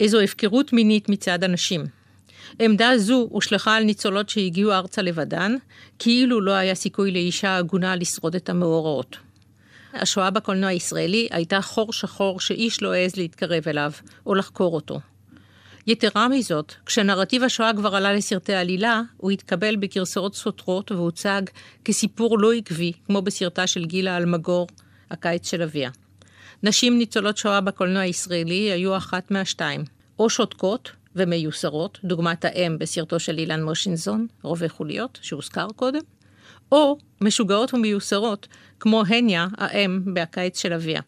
איזו 0.00 0.20
הפקרות 0.20 0.72
מינית 0.72 1.08
מצד 1.08 1.44
הנשים. 1.44 1.84
עמדה 2.58 2.98
זו 2.98 3.28
הושלכה 3.30 3.76
על 3.76 3.84
ניצולות 3.84 4.28
שהגיעו 4.28 4.72
ארצה 4.72 5.02
לבדן, 5.02 5.54
כאילו 5.98 6.40
לא 6.40 6.52
היה 6.52 6.74
סיכוי 6.74 7.10
לאישה 7.10 7.58
עגונה 7.58 7.96
לשרוד 7.96 8.34
את 8.34 8.48
המאורעות. 8.48 9.25
השואה 10.00 10.30
בקולנוע 10.30 10.70
הישראלי 10.70 11.28
הייתה 11.30 11.60
חור 11.60 11.92
שחור 11.92 12.40
שאיש 12.40 12.82
לא 12.82 12.92
העז 12.92 13.16
להתקרב 13.16 13.68
אליו 13.68 13.92
או 14.26 14.34
לחקור 14.34 14.74
אותו. 14.74 15.00
יתרה 15.86 16.28
מזאת, 16.28 16.74
כשנרטיב 16.86 17.42
השואה 17.42 17.70
כבר 17.76 17.96
עלה 17.96 18.12
לסרטי 18.12 18.54
עלילה, 18.54 19.02
הוא 19.16 19.30
התקבל 19.30 19.76
בגרסאות 19.76 20.34
סותרות 20.34 20.92
והוצג 20.92 21.42
כסיפור 21.84 22.38
לא 22.38 22.52
עקבי, 22.52 22.92
כמו 23.06 23.22
בסרטה 23.22 23.66
של 23.66 23.84
גילה 23.84 24.16
אלמגור, 24.16 24.66
הקיץ 25.10 25.50
של 25.50 25.62
אביה. 25.62 25.90
נשים 26.62 26.98
ניצולות 26.98 27.36
שואה 27.36 27.60
בקולנוע 27.60 28.02
הישראלי 28.02 28.72
היו 28.72 28.96
אחת 28.96 29.30
מהשתיים, 29.30 29.84
או 30.18 30.30
שותקות 30.30 30.90
ומיוסרות, 31.16 31.98
דוגמת 32.04 32.44
האם 32.44 32.78
בסרטו 32.78 33.20
של 33.20 33.38
אילן 33.38 33.62
מושינזון, 33.62 34.26
רובי 34.42 34.68
חוליות, 34.68 35.18
שהוזכר 35.22 35.68
קודם, 35.76 36.00
או 36.72 36.98
משוגעות 37.20 37.74
ומיוסרות, 37.74 38.48
כמו 38.80 39.02
הניה, 39.08 39.46
האם, 39.56 40.00
ב"הקיץ 40.14 40.62
של 40.62 40.72
אביה". 40.72 41.00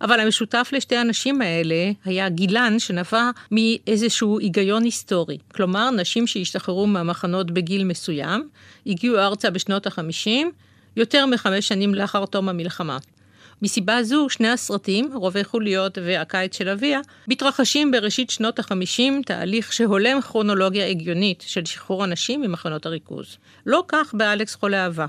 אבל 0.00 0.20
המשותף 0.20 0.70
לשתי 0.72 0.96
הנשים 0.96 1.42
האלה 1.42 1.90
היה 2.04 2.28
גילן 2.28 2.78
שנבע 2.78 3.30
מאיזשהו 3.50 4.38
היגיון 4.38 4.84
היסטורי. 4.84 5.38
כלומר, 5.54 5.90
נשים 5.90 6.26
שהשתחררו 6.26 6.86
מהמחנות 6.86 7.50
בגיל 7.50 7.84
מסוים, 7.84 8.48
הגיעו 8.86 9.18
ארצה 9.18 9.50
בשנות 9.50 9.86
החמישים, 9.86 10.50
יותר 10.96 11.26
מחמש 11.26 11.68
שנים 11.68 11.94
לאחר 11.94 12.26
תום 12.26 12.48
המלחמה. 12.48 12.98
מסיבה 13.64 14.02
זו, 14.02 14.28
שני 14.28 14.48
הסרטים, 14.48 15.10
רובי 15.14 15.44
חוליות 15.44 15.98
והקיץ 16.04 16.58
של 16.58 16.68
אביה, 16.68 17.00
מתרחשים 17.28 17.90
בראשית 17.90 18.30
שנות 18.30 18.58
החמישים, 18.58 19.22
תהליך 19.26 19.72
שהולם 19.72 20.20
כרונולוגיה 20.20 20.86
הגיונית 20.88 21.44
של 21.46 21.64
שחרור 21.64 22.04
הנשים 22.04 22.40
ממחנות 22.40 22.86
הריכוז. 22.86 23.36
לא 23.66 23.84
כך 23.88 24.14
באלכס 24.14 24.54
חולה 24.54 24.84
אהבה. 24.84 25.06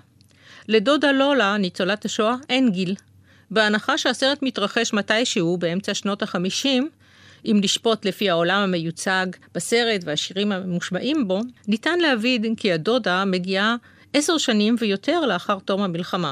לדודה 0.67 1.12
לולה, 1.12 1.57
ניצולת 1.57 2.05
השואה, 2.05 2.35
אין 2.50 2.71
גיל. 2.71 2.95
בהנחה 3.51 3.97
שהסרט 3.97 4.39
מתרחש 4.41 4.93
מתישהו 4.93 5.57
באמצע 5.57 5.93
שנות 5.93 6.24
החמישים, 6.24 6.89
אם 7.45 7.59
לשפוט 7.63 8.05
לפי 8.05 8.29
העולם 8.29 8.62
המיוצג 8.62 9.27
בסרט 9.55 10.01
והשירים 10.05 10.51
המושמעים 10.51 11.27
בו, 11.27 11.41
ניתן 11.67 12.00
להבין 12.00 12.55
כי 12.55 12.74
הדודה 12.74 13.25
מגיעה 13.25 13.75
עשר 14.13 14.38
שנים 14.38 14.75
ויותר 14.79 15.21
לאחר 15.21 15.57
תום 15.65 15.81
המלחמה. 15.81 16.31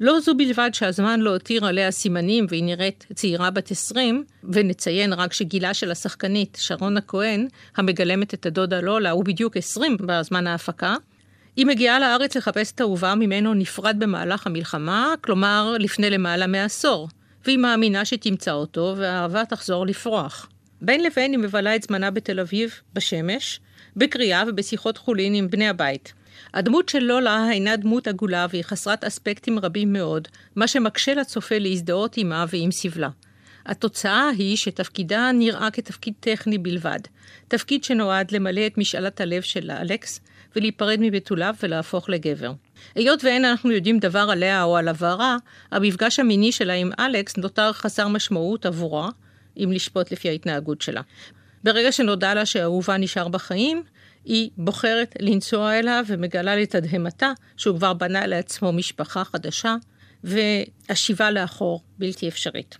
לא 0.00 0.20
זו 0.20 0.34
בלבד 0.34 0.70
שהזמן 0.72 1.20
לא 1.20 1.30
הותיר 1.30 1.66
עליה 1.66 1.90
סימנים 1.90 2.46
והיא 2.48 2.64
נראית 2.64 3.06
צעירה 3.14 3.50
בת 3.50 3.70
20, 3.70 4.24
ונציין 4.44 5.12
רק 5.12 5.32
שגילה 5.32 5.74
של 5.74 5.90
השחקנית, 5.90 6.58
שרון 6.60 6.96
הכהן, 6.96 7.46
המגלמת 7.76 8.34
את 8.34 8.46
הדודה 8.46 8.80
לולה, 8.80 9.10
הוא 9.10 9.24
בדיוק 9.24 9.56
20 9.56 9.96
בזמן 10.00 10.46
ההפקה, 10.46 10.96
היא 11.56 11.66
מגיעה 11.66 12.00
לארץ 12.00 12.36
לחפש 12.36 12.72
את 12.72 12.80
האהובה 12.80 13.14
ממנו 13.14 13.54
נפרד 13.54 13.96
במהלך 13.98 14.46
המלחמה, 14.46 15.14
כלומר 15.20 15.76
לפני 15.78 16.10
למעלה 16.10 16.46
מעשור, 16.46 17.08
והיא 17.44 17.58
מאמינה 17.58 18.04
שתמצא 18.04 18.52
אותו 18.52 18.94
והאהבה 18.98 19.44
תחזור 19.44 19.86
לפרוח. 19.86 20.48
בין 20.82 21.02
לבין 21.02 21.32
היא 21.32 21.38
מבלה 21.38 21.76
את 21.76 21.82
זמנה 21.82 22.10
בתל 22.10 22.40
אביב, 22.40 22.80
בשמש, 22.94 23.60
בקריאה 23.96 24.44
ובשיחות 24.46 24.98
חולין 24.98 25.34
עם 25.34 25.50
בני 25.50 25.68
הבית. 25.68 26.12
הדמות 26.54 26.88
של 26.88 26.98
לולה 26.98 27.50
אינה 27.52 27.76
דמות 27.76 28.08
עגולה 28.08 28.46
והיא 28.50 28.64
חסרת 28.64 29.04
אספקטים 29.04 29.58
רבים 29.58 29.92
מאוד, 29.92 30.28
מה 30.56 30.66
שמקשה 30.66 31.14
לצופה 31.14 31.58
להזדהות 31.58 32.16
עימה 32.16 32.44
ועם 32.48 32.70
סבלה. 32.70 33.08
התוצאה 33.66 34.28
היא 34.28 34.56
שתפקידה 34.56 35.30
נראה 35.34 35.70
כתפקיד 35.70 36.14
טכני 36.20 36.58
בלבד. 36.58 37.00
תפקיד 37.48 37.84
שנועד 37.84 38.32
למלא 38.32 38.66
את 38.66 38.78
משאלת 38.78 39.20
הלב 39.20 39.42
של 39.42 39.70
אלכס 39.70 40.20
ולהיפרד 40.56 40.98
מבתוליו 41.00 41.54
ולהפוך 41.62 42.08
לגבר. 42.08 42.52
היות 42.94 43.24
ואין 43.24 43.44
אנחנו 43.44 43.70
יודעים 43.70 43.98
דבר 43.98 44.28
עליה 44.30 44.62
או 44.62 44.76
על 44.76 44.88
עברה, 44.88 45.36
המפגש 45.70 46.20
המיני 46.20 46.52
שלה 46.52 46.72
עם 46.72 46.90
אלכס 46.98 47.36
נותר 47.36 47.72
חסר 47.72 48.08
משמעות 48.08 48.66
עבורה, 48.66 49.08
אם 49.56 49.72
לשפוט 49.72 50.12
לפי 50.12 50.28
ההתנהגות 50.28 50.82
שלה. 50.82 51.00
ברגע 51.64 51.92
שנודע 51.92 52.34
לה 52.34 52.46
שאהובה 52.46 52.96
נשאר 52.96 53.28
בחיים, 53.28 53.82
היא 54.30 54.50
בוחרת 54.56 55.16
לנסוע 55.20 55.78
אליו 55.78 56.04
ומגלה 56.06 56.56
לתדהמתה 56.56 57.32
שהוא 57.56 57.76
כבר 57.76 57.92
בנה 57.92 58.26
לעצמו 58.26 58.72
משפחה 58.72 59.24
חדשה, 59.24 59.76
והשיבה 60.24 61.30
לאחור 61.30 61.80
בלתי 61.98 62.28
אפשרית. 62.28 62.78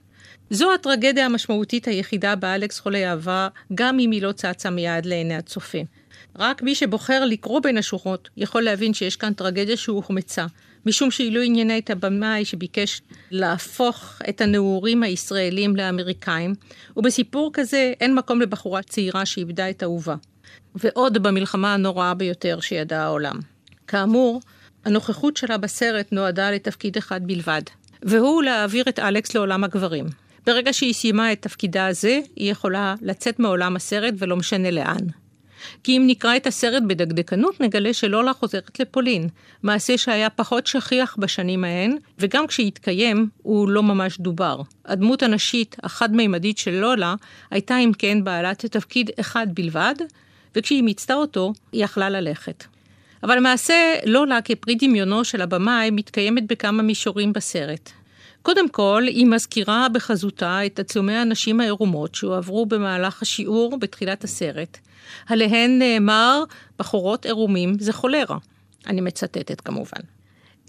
זו 0.50 0.74
הטרגדיה 0.74 1.26
המשמעותית 1.26 1.88
היחידה 1.88 2.36
באלכס 2.36 2.80
חולי 2.80 3.06
אהבה, 3.06 3.48
גם 3.74 3.98
אם 3.98 4.10
היא 4.10 4.22
לא 4.22 4.32
צצה 4.32 4.70
מיד 4.70 5.06
לעיני 5.06 5.34
הצופה. 5.34 5.78
רק 6.38 6.62
מי 6.62 6.74
שבוחר 6.74 7.24
לקרוא 7.24 7.60
בין 7.60 7.78
השורות 7.78 8.28
יכול 8.36 8.62
להבין 8.62 8.94
שיש 8.94 9.16
כאן 9.16 9.32
טרגדיה 9.32 9.76
שהוחמצה, 9.76 10.46
משום 10.86 11.10
שהיא 11.10 11.32
לא 11.32 11.42
עניינה 11.42 11.78
את 11.78 11.90
הבמאי 11.90 12.44
שביקש 12.44 13.02
להפוך 13.30 14.22
את 14.28 14.40
הנעורים 14.40 15.02
הישראלים 15.02 15.76
לאמריקאים, 15.76 16.54
ובסיפור 16.96 17.50
כזה 17.52 17.92
אין 18.00 18.14
מקום 18.14 18.40
לבחורה 18.40 18.82
צעירה 18.82 19.26
שאיבדה 19.26 19.70
את 19.70 19.82
אהובה. 19.82 20.14
ועוד 20.74 21.18
במלחמה 21.22 21.74
הנוראה 21.74 22.14
ביותר 22.14 22.60
שידע 22.60 23.02
העולם. 23.02 23.40
כאמור, 23.86 24.40
הנוכחות 24.84 25.36
שלה 25.36 25.58
בסרט 25.58 26.12
נועדה 26.12 26.50
לתפקיד 26.50 26.96
אחד 26.96 27.26
בלבד, 27.26 27.62
והוא 28.02 28.42
להעביר 28.42 28.84
את 28.88 28.98
אלכס 28.98 29.34
לעולם 29.34 29.64
הגברים. 29.64 30.06
ברגע 30.46 30.72
שהיא 30.72 30.94
סיימה 30.94 31.32
את 31.32 31.42
תפקידה 31.42 31.86
הזה, 31.86 32.20
היא 32.36 32.50
יכולה 32.50 32.94
לצאת 33.02 33.38
מעולם 33.38 33.76
הסרט 33.76 34.14
ולא 34.18 34.36
משנה 34.36 34.70
לאן. 34.70 35.06
כי 35.84 35.96
אם 35.96 36.02
נקרא 36.06 36.36
את 36.36 36.46
הסרט 36.46 36.82
בדקדקנות, 36.86 37.60
נגלה 37.60 37.94
שלולה 37.94 38.32
חוזרת 38.32 38.80
לפולין, 38.80 39.28
מעשה 39.62 39.98
שהיה 39.98 40.30
פחות 40.30 40.66
שכיח 40.66 41.16
בשנים 41.18 41.64
ההן, 41.64 41.96
וגם 42.18 42.46
כשהתקיים, 42.46 43.28
הוא 43.42 43.68
לא 43.68 43.82
ממש 43.82 44.18
דובר. 44.18 44.60
הדמות 44.84 45.22
הנשית 45.22 45.76
החד-מימדית 45.82 46.58
של 46.58 46.70
לולה 46.70 47.14
הייתה 47.50 47.78
אם 47.78 47.92
כן 47.98 48.24
בעלת 48.24 48.66
תפקיד 48.66 49.10
אחד 49.20 49.46
בלבד, 49.54 49.94
וכשהיא 50.54 50.82
מיצתה 50.82 51.14
אותו, 51.14 51.52
היא 51.72 51.84
יכלה 51.84 52.10
ללכת. 52.10 52.64
אבל 53.22 53.36
למעשה, 53.36 53.94
לולה 54.06 54.42
כפרי 54.42 54.74
דמיונו 54.74 55.24
של 55.24 55.42
הבמאי 55.42 55.90
מתקיימת 55.90 56.46
בכמה 56.46 56.82
מישורים 56.82 57.32
בסרט. 57.32 57.90
קודם 58.42 58.68
כל, 58.68 59.02
היא 59.06 59.26
מזכירה 59.26 59.86
בחזותה 59.92 60.66
את 60.66 60.80
תצלומי 60.80 61.14
הנשים 61.14 61.60
העירומות 61.60 62.14
שהועברו 62.14 62.66
במהלך 62.66 63.22
השיעור 63.22 63.78
בתחילת 63.78 64.24
הסרט. 64.24 64.78
עליהן 65.26 65.78
נאמר, 65.78 66.44
בחורות 66.78 67.26
עירומים 67.26 67.78
זה 67.78 67.92
חולרה. 67.92 68.38
אני 68.86 69.00
מצטטת 69.00 69.60
כמובן. 69.60 70.00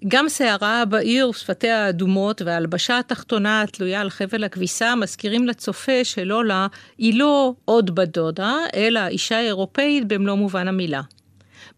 גם 0.08 0.30
שערה 0.30 0.86
בעיר 0.86 1.30
ושפתיה 1.30 1.86
האדומות 1.86 2.42
וההלבשה 2.42 3.00
התחתונה 3.00 3.62
התלויה 3.62 4.02
על 4.02 4.10
חבל 4.10 4.44
הכביסה 4.44 4.96
מזכירים 4.96 5.48
לצופה 5.48 6.04
שלולה 6.04 6.68
היא 6.98 7.20
לא 7.20 7.54
עוד 7.66 7.96
בת 7.96 8.08
דודה, 8.08 8.56
אלא 8.76 9.08
אישה 9.08 9.40
אירופאית 9.40 10.08
במלוא 10.08 10.36
מובן 10.36 10.68
המילה. 10.68 11.02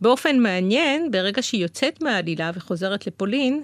באופן 0.02 0.40
מעניין, 0.40 1.12
ברגע 1.12 1.42
שהיא 1.42 1.62
יוצאת 1.62 2.04
מהעלילה 2.04 2.52
וחוזרת 2.54 3.08
לפולין, 3.08 3.64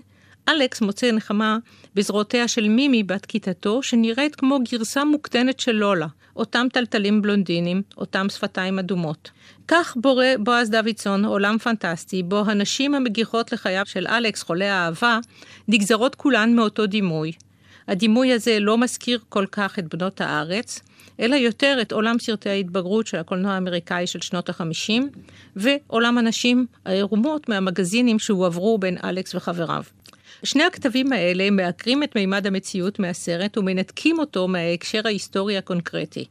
אלכס 0.49 0.81
מוצא 0.81 1.11
נחמה 1.11 1.57
בזרועותיה 1.95 2.47
של 2.47 2.67
מימי 2.67 3.03
בת 3.03 3.25
כיתתו, 3.25 3.83
שנראית 3.83 4.35
כמו 4.35 4.59
גרסה 4.71 5.03
מוקטנת 5.03 5.59
של 5.59 5.71
לולה, 5.71 6.07
אותם 6.39 6.67
טלטלים 6.73 7.21
בלונדינים, 7.21 7.81
אותם 7.97 8.29
שפתיים 8.29 8.79
אדומות. 8.79 9.31
כך 9.67 9.97
בורא 10.01 10.25
בועז 10.39 10.69
דוידסון 10.69 11.25
עולם 11.25 11.57
פנטסטי, 11.57 12.23
בו 12.23 12.43
הנשים 12.45 12.95
המגיחות 12.95 13.51
לחייו 13.51 13.85
של 13.85 14.07
אלכס, 14.07 14.43
חולה 14.43 14.73
האהבה, 14.73 15.19
נגזרות 15.67 16.15
כולן 16.15 16.55
מאותו 16.55 16.87
דימוי. 16.87 17.31
הדימוי 17.87 18.33
הזה 18.33 18.59
לא 18.59 18.77
מזכיר 18.77 19.19
כל 19.29 19.45
כך 19.51 19.79
את 19.79 19.95
בנות 19.95 20.21
הארץ, 20.21 20.79
אלא 21.19 21.35
יותר 21.35 21.77
את 21.81 21.91
עולם 21.91 22.19
סרטי 22.19 22.49
ההתבגרות 22.49 23.07
של 23.07 23.17
הקולנוע 23.17 23.53
האמריקאי 23.53 24.07
של 24.07 24.21
שנות 24.21 24.49
ה-50, 24.49 24.91
ועולם 25.55 26.17
הנשים 26.17 26.65
העירומות 26.85 27.49
מהמגזינים 27.49 28.19
שהועברו 28.19 28.77
בין 28.77 28.97
אלכס 29.03 29.35
וחבריו. 29.35 29.83
שני 30.43 30.63
הכתבים 30.63 31.13
האלה 31.13 31.49
מעקרים 31.49 32.03
את 32.03 32.15
מימד 32.15 32.47
המציאות 32.47 32.99
מהסרט 32.99 33.57
ומנתקים 33.57 34.19
אותו 34.19 34.47
מההקשר 34.47 35.01
ההיסטורי 35.05 35.57
הקונקרטי. 35.57 36.25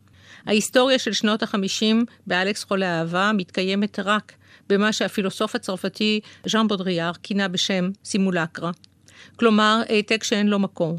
ההיסטוריה 0.47 0.99
של 0.99 1.13
שנות 1.13 1.43
החמישים 1.43 2.05
באלכס 2.27 2.65
חולה 2.65 2.99
אהבה 3.01 3.31
מתקיימת 3.35 3.99
רק 3.99 4.33
במה 4.69 4.93
שהפילוסוף 4.93 5.55
הצרפתי 5.55 6.21
ז'אן 6.47 6.69
בודריאר 6.69 7.13
כינה 7.23 7.49
בשם 7.49 7.91
סימולקרה. 8.05 8.71
כלומר, 9.37 9.83
העתק 9.89 10.25
שאין 10.25 10.47
לו 10.47 10.59
מקור. 10.59 10.99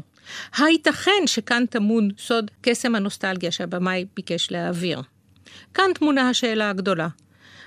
הייתכן 0.56 1.26
שכאן 1.26 1.64
טמון 1.66 2.08
סוד 2.18 2.50
קסם 2.60 2.94
הנוסטלגיה 2.94 3.50
שהבמאי 3.50 4.04
ביקש 4.16 4.50
להעביר. 4.50 5.02
כאן 5.74 5.90
תמונה 5.94 6.28
השאלה 6.28 6.70
הגדולה. 6.70 7.08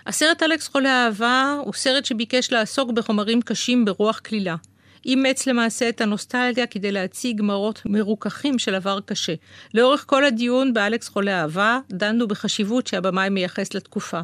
הסרט 0.08 0.44
אלכס 0.44 0.68
חולה 0.68 1.06
אהבה 1.06 1.58
הוא 1.66 1.74
סרט 1.74 2.06
שביקש 2.06 2.52
לעסוק 2.52 2.92
בחומרים 2.92 3.42
קשים 3.42 3.86
ברוח 3.86 4.20
כלילה. 4.20 4.56
אימץ 5.06 5.48
למעשה 5.48 5.90
את 5.90 6.02
הנוסטלגיה 6.02 6.68
כדי 6.68 6.92
להציג 6.92 7.42
מראות 7.42 7.82
מרוככים 7.86 8.60
של 8.60 8.76
עבר 8.76 9.00
קשה. 9.06 9.34
לאורך 9.74 10.04
כל 10.08 10.26
הדיון 10.26 10.74
באלכס 10.74 11.08
חולה 11.08 11.42
אהבה, 11.42 11.80
דנו 11.90 12.28
בחשיבות 12.28 12.88
שהבמאי 12.88 13.30
מייחס 13.30 13.74
לתקופה. 13.74 14.22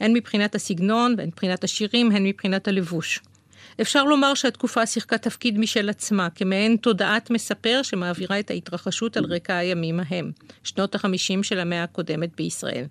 הן 0.00 0.12
מבחינת 0.12 0.54
הסגנון, 0.54 1.14
והן 1.18 1.26
מבחינת 1.26 1.64
השירים, 1.64 2.12
הן 2.12 2.26
מבחינת 2.26 2.68
הלבוש. 2.68 3.20
אפשר 3.80 4.04
לומר 4.04 4.34
שהתקופה 4.34 4.86
שיחקה 4.86 5.18
תפקיד 5.18 5.58
משל 5.58 5.88
עצמה, 5.88 6.30
כמעין 6.30 6.76
תודעת 6.76 7.30
מספר 7.30 7.80
שמעבירה 7.82 8.40
את 8.40 8.50
ההתרחשות 8.50 9.16
על 9.16 9.24
רקע 9.24 9.56
הימים 9.56 10.00
ההם, 10.00 10.32
שנות 10.64 10.94
החמישים 10.94 11.42
של 11.42 11.58
המאה 11.58 11.82
הקודמת 11.82 12.36
בישראל. 12.36 12.84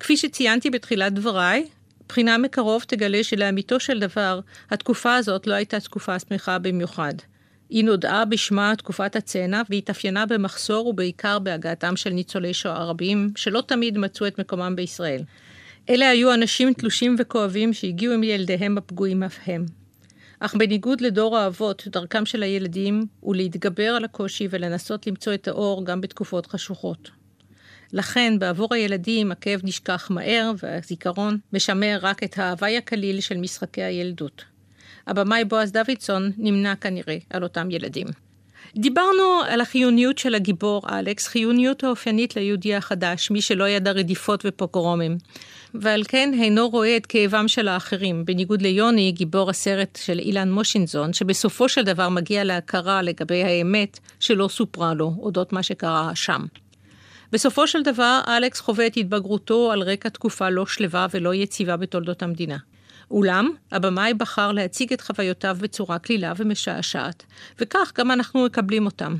כפי 0.00 0.16
שציינתי 0.16 0.70
בתחילת 0.70 1.12
דבריי, 1.12 1.66
בחינה 2.14 2.38
מקרוב 2.38 2.84
תגלה 2.86 3.24
שלאמיתו 3.24 3.80
של 3.80 3.98
דבר, 3.98 4.40
התקופה 4.70 5.14
הזאת 5.16 5.46
לא 5.46 5.54
הייתה 5.54 5.80
תקופה 5.80 6.18
שמחה 6.18 6.58
במיוחד. 6.58 7.14
היא 7.68 7.84
נודעה 7.84 8.24
בשמה 8.24 8.72
תקופת 8.78 9.16
הצנע 9.16 9.62
והתאפיינה 9.70 10.26
במחסור 10.26 10.86
ובעיקר 10.86 11.38
בהגעתם 11.38 11.96
של 11.96 12.10
ניצולי 12.10 12.54
שואה 12.54 12.84
רבים, 12.84 13.30
שלא 13.36 13.62
תמיד 13.66 13.98
מצאו 13.98 14.26
את 14.26 14.38
מקומם 14.40 14.76
בישראל. 14.76 15.22
אלה 15.90 16.08
היו 16.08 16.34
אנשים 16.34 16.72
תלושים 16.72 17.16
וכואבים 17.18 17.72
שהגיעו 17.72 18.14
עם 18.14 18.22
ילדיהם 18.22 18.78
הפגועים 18.78 19.22
אף 19.22 19.38
הם. 19.46 19.66
אך 20.40 20.54
בניגוד 20.54 21.00
לדור 21.00 21.36
האבות, 21.38 21.88
דרכם 21.92 22.26
של 22.26 22.42
הילדים 22.42 23.06
הוא 23.20 23.36
להתגבר 23.36 23.94
על 23.94 24.04
הקושי 24.04 24.48
ולנסות 24.50 25.06
למצוא 25.06 25.34
את 25.34 25.48
האור 25.48 25.84
גם 25.84 26.00
בתקופות 26.00 26.46
חשוכות. 26.46 27.23
לכן 27.92 28.38
בעבור 28.38 28.74
הילדים 28.74 29.32
הכאב 29.32 29.60
נשכח 29.64 30.10
מהר 30.10 30.52
והזיכרון 30.62 31.38
משמר 31.52 31.98
רק 32.02 32.22
את 32.22 32.38
ההוואי 32.38 32.76
הקליל 32.76 33.20
של 33.20 33.36
משחקי 33.36 33.82
הילדות. 33.82 34.44
הבמאי 35.06 35.44
בועז 35.44 35.72
דוידסון 35.72 36.32
נמנע 36.36 36.74
כנראה 36.76 37.16
על 37.30 37.42
אותם 37.42 37.70
ילדים. 37.70 38.06
דיברנו 38.76 39.40
על 39.46 39.60
החיוניות 39.60 40.18
של 40.18 40.34
הגיבור 40.34 40.82
אלכס, 40.98 41.26
חיוניות 41.26 41.84
האופיינית 41.84 42.36
ליהודי 42.36 42.74
החדש, 42.74 43.30
מי 43.30 43.40
שלא 43.40 43.68
ידע 43.68 43.90
רדיפות 43.90 44.42
ופוגרומים, 44.46 45.18
ועל 45.74 46.02
כן 46.08 46.30
אינו 46.34 46.68
רואה 46.68 46.96
את 46.96 47.06
כאבם 47.06 47.48
של 47.48 47.68
האחרים, 47.68 48.24
בניגוד 48.24 48.62
ליוני, 48.62 49.12
גיבור 49.12 49.50
הסרט 49.50 49.98
של 50.02 50.18
אילן 50.18 50.52
מושינזון, 50.52 51.12
שבסופו 51.12 51.68
של 51.68 51.82
דבר 51.82 52.08
מגיע 52.08 52.44
להכרה 52.44 53.02
לגבי 53.02 53.44
האמת 53.44 53.98
שלא 54.20 54.48
סופרה 54.48 54.94
לו, 54.94 55.14
אודות 55.18 55.52
מה 55.52 55.62
שקרה 55.62 56.10
שם. 56.14 56.44
בסופו 57.34 57.66
של 57.66 57.82
דבר, 57.82 58.20
אלכס 58.28 58.60
חווה 58.60 58.86
את 58.86 58.96
התבגרותו 58.96 59.72
על 59.72 59.82
רקע 59.82 60.08
תקופה 60.08 60.50
לא 60.50 60.66
שלווה 60.66 61.06
ולא 61.10 61.34
יציבה 61.34 61.76
בתולדות 61.76 62.22
המדינה. 62.22 62.56
אולם, 63.10 63.50
הבמאי 63.72 64.14
בחר 64.14 64.52
להציג 64.52 64.92
את 64.92 65.00
חוויותיו 65.00 65.56
בצורה 65.60 65.98
קלילה 65.98 66.32
ומשעשעת, 66.36 67.22
וכך 67.58 67.92
גם 67.98 68.10
אנחנו 68.10 68.44
מקבלים 68.44 68.86
אותם. 68.86 69.16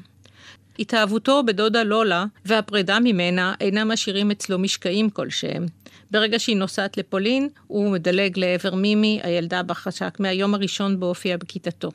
התאהבותו 0.79 1.42
בדודה 1.42 1.83
לולה 1.83 2.24
והפרידה 2.44 2.98
ממנה 3.00 3.55
אינם 3.61 3.88
משאירים 3.88 4.31
אצלו 4.31 4.59
משקעים 4.59 5.11
כלשהם. 5.11 5.66
ברגע 6.11 6.38
שהיא 6.38 6.57
נוסעת 6.57 6.96
לפולין, 6.96 7.48
הוא 7.66 7.92
מדלג 7.92 8.38
לעבר 8.38 8.74
מימי, 8.74 9.20
הילדה 9.22 9.62
בחשק 9.62 10.20
מהיום 10.20 10.55
הראשון 10.55 11.00
בו 11.00 11.07
הופיע 11.07 11.37
בכיתתו. 11.37 11.90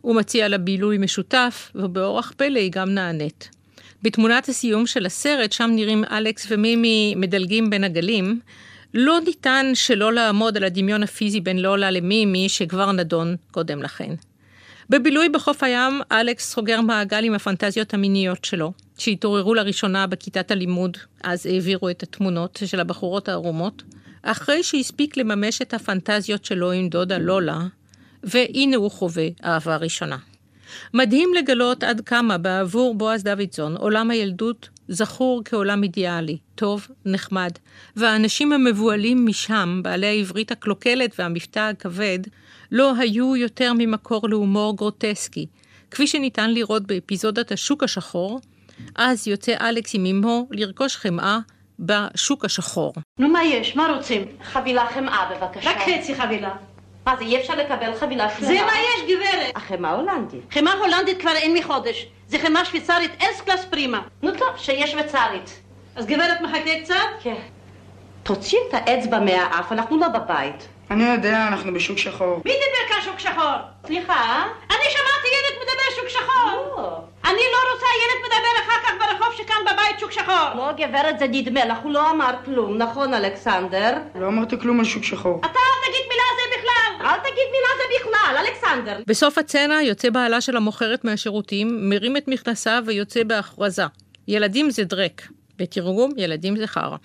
הוא 0.00 0.16
מציע 0.16 0.48
לה 0.48 0.58
בילוי 0.58 0.98
משותף, 0.98 1.72
ובאורח 1.74 2.32
פלא 2.36 2.58
היא 2.58 2.72
גם 2.72 2.90
נענית. 2.90 3.59
בתמונת 4.02 4.48
הסיום 4.48 4.86
של 4.86 5.06
הסרט, 5.06 5.52
שם 5.52 5.70
נראים 5.74 6.04
אלכס 6.04 6.46
ומימי 6.50 7.14
מדלגים 7.16 7.70
בין 7.70 7.84
הגלים, 7.84 8.40
לא 8.94 9.20
ניתן 9.24 9.70
שלא 9.74 10.12
לעמוד 10.12 10.56
על 10.56 10.64
הדמיון 10.64 11.02
הפיזי 11.02 11.40
בין 11.40 11.58
לולה 11.58 11.90
למימי, 11.90 12.48
שכבר 12.48 12.92
נדון 12.92 13.36
קודם 13.50 13.82
לכן. 13.82 14.14
בבילוי 14.90 15.28
בחוף 15.28 15.62
הים, 15.62 16.00
אלכס 16.12 16.52
סוגר 16.52 16.80
מעגל 16.80 17.24
עם 17.24 17.34
הפנטזיות 17.34 17.94
המיניות 17.94 18.44
שלו, 18.44 18.72
שהתעוררו 18.98 19.54
לראשונה 19.54 20.06
בכיתת 20.06 20.50
הלימוד, 20.50 20.96
אז 21.22 21.46
העבירו 21.46 21.88
את 21.88 22.02
התמונות 22.02 22.62
של 22.66 22.80
הבחורות 22.80 23.28
הערומות, 23.28 23.82
אחרי 24.22 24.62
שהספיק 24.62 25.16
לממש 25.16 25.62
את 25.62 25.74
הפנטזיות 25.74 26.44
שלו 26.44 26.72
עם 26.72 26.88
דודה 26.88 27.18
לולה, 27.18 27.60
והנה 28.22 28.76
הוא 28.76 28.90
חווה 28.90 29.28
אהבה 29.44 29.76
ראשונה. 29.76 30.16
מדהים 30.94 31.30
לגלות 31.34 31.84
עד 31.84 32.00
כמה 32.00 32.38
בעבור 32.38 32.94
בועז 32.94 33.22
דוידסון 33.22 33.76
עולם 33.76 34.10
הילדות 34.10 34.68
זכור 34.88 35.42
כעולם 35.44 35.82
אידיאלי, 35.82 36.38
טוב, 36.54 36.88
נחמד, 37.04 37.50
והאנשים 37.96 38.52
המבוהלים 38.52 39.26
משם, 39.26 39.80
בעלי 39.84 40.06
העברית 40.06 40.50
הקלוקלת 40.50 41.14
והמבטא 41.18 41.58
הכבד, 41.58 42.18
לא 42.72 42.92
היו 42.98 43.36
יותר 43.36 43.72
ממקור 43.78 44.28
להומור 44.28 44.76
גרוטסקי, 44.76 45.46
כפי 45.90 46.06
שניתן 46.06 46.50
לראות 46.54 46.86
באפיזודת 46.86 47.52
השוק 47.52 47.82
השחור, 47.82 48.40
אז 48.96 49.28
יוצא 49.28 49.54
אלכס 49.60 49.94
עם 49.94 50.06
אמו 50.06 50.48
לרכוש 50.50 50.96
חמאה 50.96 51.38
בשוק 51.80 52.44
השחור. 52.44 52.92
נו, 53.18 53.28
מה 53.28 53.44
יש? 53.44 53.76
מה 53.76 53.94
רוצים? 53.96 54.24
חבילה 54.42 54.86
חמאה 54.94 55.30
בבקשה. 55.30 55.70
רק 55.70 55.76
חצי 55.78 56.14
חבילה. 56.14 56.50
מה 57.10 57.16
זה, 57.16 57.24
אי 57.24 57.40
אפשר 57.40 57.54
לקבל 57.54 57.94
חבילה 57.94 58.28
שלמה? 58.30 58.46
זה 58.46 58.54
מה 58.66 58.72
יש, 58.80 59.16
גברת. 59.16 59.56
החמאה 59.56 59.90
הולנדית. 59.90 60.40
חמאה 60.54 60.72
הולנדית 60.72 61.20
כבר 61.20 61.32
אין 61.36 61.54
מחודש. 61.54 62.06
זה 62.28 62.38
חמאה 62.38 62.64
שוויצרית 62.64 63.10
אס 63.22 63.40
קלאס 63.40 63.64
פרימה. 63.64 64.00
נו 64.22 64.30
טוב, 64.38 64.48
שיש 64.56 64.90
שוויצרית. 64.90 65.60
אז 65.96 66.06
גברת 66.06 66.40
מחכה 66.40 66.80
קצת? 66.82 66.94
כן. 67.22 67.34
תוציא 68.22 68.58
את 68.68 68.74
האצבע 68.74 69.18
מהאף, 69.20 69.72
אנחנו 69.72 69.98
לא 69.98 70.08
בבית. 70.08 70.68
אני 70.90 71.04
יודע, 71.04 71.48
אנחנו 71.48 71.74
בשוק 71.74 71.98
שחור. 71.98 72.42
מי 72.44 72.52
דיבר 72.52 72.88
כאן 72.88 73.02
שוק 73.04 73.18
שחור? 73.18 73.54
סליחה? 73.86 74.46
אני 74.70 74.84
שמעתי 74.90 75.28
ילד 75.28 75.58
מדבר 75.62 75.96
שוק 75.96 76.08
שחור. 76.08 76.76
לא. 76.76 77.00
אני 77.24 77.42
לא 77.52 77.72
רוצה 77.72 77.86
ילד 78.02 78.24
מדבר 78.26 78.64
אחר 78.64 78.80
כך 78.84 78.92
ברחוב 78.98 79.34
שכאן 79.36 79.56
בבית 79.72 80.00
שוק 80.00 80.10
שחור. 80.12 80.48
לא, 80.56 80.72
גברת, 80.72 81.18
זה 81.18 81.26
נדמה 81.28 81.64
לך, 81.64 81.78
הוא 81.82 81.92
לא 81.92 82.10
אמר 82.10 82.30
כלום, 82.44 82.78
נכון, 82.78 83.14
אלכסנדר? 83.14 83.92
לא 84.14 84.26
אמרתי 84.26 84.60
כלום 84.60 84.78
על 84.78 84.84
שוק 84.84 85.04
שחור. 85.04 85.38
אתה 85.40 85.48
אל 85.48 85.88
תגיד 85.88 86.06
מילה 86.08 86.22
זה 86.36 86.58
בכלל. 86.58 87.06
אל 87.06 87.18
תגיד 87.18 87.48
מילה 87.52 87.68
זה 87.76 87.82
בכלל, 88.00 88.36
אלכסנדר. 88.38 89.02
בסוף 89.06 89.38
הצצנה 89.38 89.82
יוצא 89.82 90.10
בעלה 90.10 90.40
של 90.40 90.56
המוכרת 90.56 91.04
מהשירותים, 91.04 91.90
מרים 91.90 92.16
את 92.16 92.28
מכנסיו 92.28 92.82
ויוצא 92.86 93.22
בהכרזה. 93.22 93.84
ילדים 94.28 94.70
זה 94.70 94.84
דרק. 94.84 95.22
בתרגום, 95.58 96.12
ילדים 96.16 96.56
זה 96.56 96.66
חרא. 96.66 96.96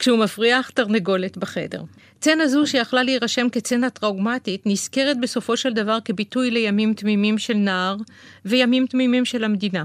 כשהוא 0.00 0.18
מפריח 0.18 0.70
תרנגולת 0.70 1.36
בחדר. 1.36 1.82
צצנה 2.20 2.48
זו 2.48 2.66
שיכלה 2.66 3.02
להירשם 3.02 3.48
כצצנה 3.52 3.90
טראומטית, 3.90 4.62
נזכרת 4.66 5.20
בסופו 5.20 5.56
של 5.56 5.72
דבר 5.72 5.98
כביטוי 6.04 6.50
לימים 6.50 6.94
תמימים 6.94 7.38
של 7.38 7.54
נער 7.54 7.96
וימים 8.44 8.86
תמימים 8.86 9.24
של 9.24 9.44
המדינה. 9.44 9.84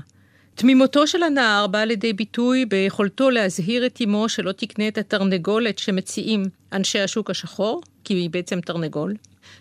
תמימותו 0.56 1.08
של 1.08 1.24
הנער 1.24 1.68
באה 1.68 1.86
לידי 1.86 2.14
ביטוי 2.14 2.66
ביכולתו 2.66 3.30
להזהיר 3.30 3.86
את 3.86 4.00
אמו 4.04 4.30
שלא 4.30 4.52
תקנה 4.52 4.88
את 4.88 4.98
התרנגולת 4.98 5.78
שמציעים 5.78 6.44
אנשי 6.74 7.00
השוק 7.00 7.30
השחור, 7.30 7.82
כי 8.04 8.14
היא 8.14 8.30
בעצם 8.30 8.62
תרנגול. 8.62 9.16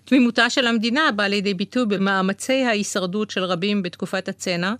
תמימותה 0.04 0.50
של 0.50 0.66
המדינה 0.66 1.10
באה 1.16 1.28
לידי 1.28 1.54
ביטוי 1.54 1.86
במאמצי 1.86 2.62
ההישרדות 2.64 3.30
של 3.30 3.44
רבים 3.44 3.82
בתקופת 3.82 4.28
הצנע, 4.28 4.74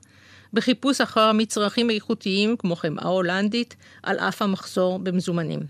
בחיפוש 0.54 1.00
אחר 1.00 1.32
מצרכים 1.32 1.90
איכותיים 1.90 2.56
כמו 2.56 2.76
חמאה 2.76 3.08
הולנדית, 3.08 3.76
על 4.02 4.18
אף 4.18 4.42
המחסור 4.42 4.98
במזומנים. 4.98 5.60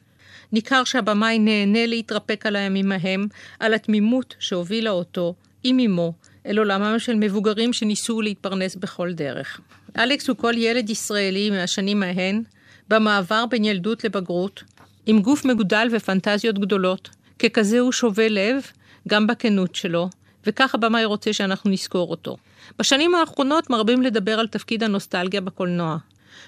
ניכר 0.52 0.84
שהבמאי 0.84 1.38
נהנה 1.38 1.86
להתרפק 1.86 2.46
על 2.46 2.56
הימים 2.56 2.92
ההם, 2.92 3.26
על 3.60 3.74
התמימות 3.74 4.34
שהובילה 4.38 4.90
אותו, 4.90 5.34
עם 5.62 5.78
אמו, 5.78 6.12
אל 6.46 6.58
עולמם 6.58 6.98
של 6.98 7.14
מבוגרים 7.14 7.72
שניסו 7.72 8.22
להתפרנס 8.22 8.76
בכל 8.76 9.12
דרך. 9.12 9.60
אלכס 9.98 10.28
הוא 10.28 10.36
כל 10.36 10.54
ילד 10.56 10.90
ישראלי 10.90 11.50
מהשנים 11.50 12.02
ההן, 12.02 12.42
במעבר 12.88 13.44
בין 13.50 13.64
ילדות 13.64 14.04
לבגרות, 14.04 14.62
עם 15.06 15.22
גוף 15.22 15.44
מגודל 15.44 15.88
ופנטזיות 15.92 16.58
גדולות. 16.58 17.10
ככזה 17.38 17.80
הוא 17.80 17.92
שובה 17.92 18.28
לב, 18.28 18.62
גם 19.08 19.26
בכנות 19.26 19.74
שלו, 19.74 20.08
וכך 20.46 20.74
הבמאי 20.74 21.04
רוצה 21.04 21.32
שאנחנו 21.32 21.70
נזכור 21.70 22.10
אותו. 22.10 22.36
בשנים 22.78 23.14
האחרונות 23.14 23.70
מרבים 23.70 24.02
לדבר 24.02 24.40
על 24.40 24.46
תפקיד 24.46 24.82
הנוסטלגיה 24.82 25.40
בקולנוע. 25.40 25.96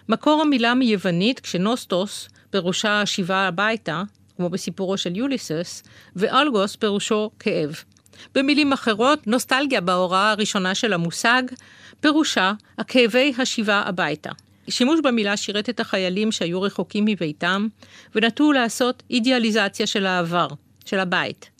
מקור 0.08 0.42
המילה 0.42 0.74
מיוונית, 0.74 1.40
כשנוסטוס 1.40 2.28
פירושה 2.50 3.06
שיבה 3.06 3.48
הביתה, 3.48 4.02
כמו 4.36 4.48
בסיפורו 4.50 4.98
של 4.98 5.16
יוליסס, 5.16 5.82
ואלגוס 6.16 6.76
פירושו 6.76 7.30
כאב. 7.38 7.74
במילים 8.34 8.72
אחרות, 8.72 9.26
נוסטלגיה 9.26 9.80
בהוראה 9.80 10.30
הראשונה 10.30 10.74
של 10.74 10.92
המושג, 10.92 11.42
פירושה 12.00 12.52
הכאבי 12.78 13.32
השיבה 13.38 13.82
הביתה. 13.86 14.30
שימוש 14.68 15.00
במילה 15.04 15.36
שירת 15.36 15.68
את 15.68 15.80
החיילים 15.80 16.32
שהיו 16.32 16.62
רחוקים 16.62 17.04
מביתם, 17.04 17.66
ונטו 18.14 18.52
לעשות 18.52 19.02
אידיאליזציה 19.10 19.86
של 19.86 20.06
העבר, 20.06 20.48
של 20.84 20.98
הבית. 20.98 21.50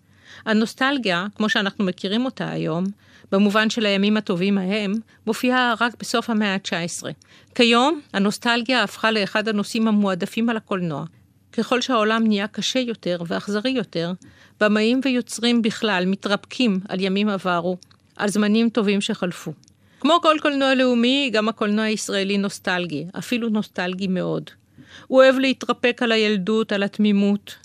הנוסטלגיה, 0.47 1.27
כמו 1.35 1.49
שאנחנו 1.49 1.85
מכירים 1.85 2.25
אותה 2.25 2.51
היום, 2.51 2.85
במובן 3.33 3.71
של 3.71 3.87
הימים 3.87 4.17
הטובים 4.17 4.59
ההם, 4.59 4.95
מופיעה 5.27 5.75
רק 5.81 5.95
בסוף 6.01 6.31
המאה 6.31 6.55
ה-19. 6.55 7.07
כיום, 7.55 8.01
הנוסטלגיה 8.12 8.83
הפכה 8.83 9.11
לאחד 9.11 9.49
הנושאים 9.49 9.89
המועדפים 9.89 10.49
על 10.49 10.57
הקולנוע. 10.57 11.05
ככל 11.53 11.81
שהעולם 11.81 12.27
נהיה 12.27 12.47
קשה 12.47 12.79
יותר 12.79 13.23
ואכזרי 13.27 13.71
יותר, 13.71 14.12
במאים 14.61 15.01
ויוצרים 15.05 15.62
בכלל 15.62 16.05
מתרפקים 16.07 16.81
על 16.89 17.01
ימים 17.01 17.29
עברו, 17.29 17.77
על 18.17 18.29
זמנים 18.29 18.69
טובים 18.69 19.01
שחלפו. 19.01 19.53
כמו 20.01 20.19
כל 20.23 20.37
קולנוע 20.43 20.75
לאומי, 20.75 21.31
גם 21.33 21.49
הקולנוע 21.49 21.85
הישראלי 21.85 22.39
נוסטלגי, 22.39 23.07
אפילו 23.19 23.49
נוסטלגי 23.49 24.07
מאוד. 24.07 24.51
הוא 25.07 25.19
אוהב 25.19 25.39
להתרפק 25.39 26.03
על 26.03 26.12
הילדות, 26.12 26.73
על 26.73 26.83
התמימות, 26.83 27.57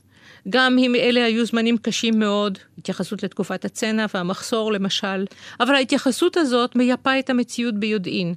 גם 0.49 0.77
אם 0.77 0.95
אלה 0.95 1.25
היו 1.25 1.45
זמנים 1.45 1.77
קשים 1.77 2.19
מאוד, 2.19 2.57
התייחסות 2.77 3.23
לתקופת 3.23 3.65
הצנע 3.65 4.05
והמחסור 4.13 4.71
למשל, 4.71 5.25
אבל 5.59 5.75
ההתייחסות 5.75 6.37
הזאת 6.37 6.75
מייפה 6.75 7.19
את 7.19 7.29
המציאות 7.29 7.75
ביודעין. 7.75 8.33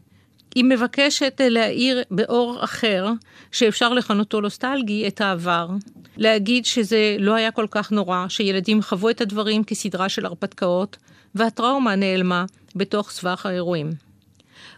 היא 0.54 0.64
מבקשת 0.64 1.40
להאיר 1.44 2.02
באור 2.10 2.64
אחר, 2.64 3.08
שאפשר 3.52 3.92
לכנותו 3.92 4.40
נוסטלגי, 4.40 5.08
את 5.08 5.20
העבר. 5.20 5.68
להגיד 6.16 6.66
שזה 6.66 7.16
לא 7.18 7.34
היה 7.34 7.50
כל 7.50 7.66
כך 7.70 7.92
נורא, 7.92 8.26
שילדים 8.28 8.82
חוו 8.82 9.10
את 9.10 9.20
הדברים 9.20 9.64
כסדרה 9.64 10.08
של 10.08 10.26
הרפתקאות, 10.26 10.96
והטראומה 11.34 11.94
נעלמה 11.94 12.44
בתוך 12.76 13.10
סבך 13.10 13.46
האירועים. 13.46 13.90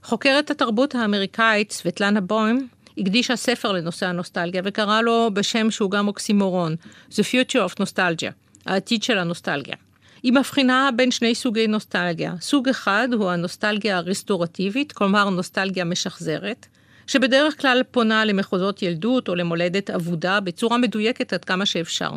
חוקרת 0.02 0.50
התרבות 0.50 0.94
האמריקאית, 0.94 1.72
סבטלנה 1.72 2.20
בוים, 2.20 2.68
הקדישה 2.98 3.36
ספר 3.36 3.72
לנושא 3.72 4.06
הנוסטלגיה 4.06 4.62
וקרא 4.64 5.00
לו 5.00 5.30
בשם 5.32 5.70
שהוא 5.70 5.90
גם 5.90 6.08
אוקסימורון, 6.08 6.76
The 7.10 7.22
Future 7.22 7.70
of 7.70 7.82
Nostalgia, 7.82 8.32
העתיד 8.66 9.02
של 9.02 9.18
הנוסטלגיה. 9.18 9.74
היא 10.22 10.32
מבחינה 10.32 10.90
בין 10.96 11.10
שני 11.10 11.34
סוגי 11.34 11.66
נוסטלגיה. 11.66 12.34
סוג 12.40 12.68
אחד 12.68 13.08
הוא 13.12 13.30
הנוסטלגיה 13.30 13.96
הרסטורטיבית, 13.96 14.92
כלומר 14.92 15.30
נוסטלגיה 15.30 15.84
משחזרת, 15.84 16.66
שבדרך 17.06 17.60
כלל 17.60 17.82
פונה 17.90 18.24
למחוזות 18.24 18.82
ילדות 18.82 19.28
או 19.28 19.34
למולדת 19.34 19.90
אבודה 19.90 20.40
בצורה 20.40 20.78
מדויקת 20.78 21.32
עד 21.32 21.44
כמה 21.44 21.66
שאפשר. 21.66 22.10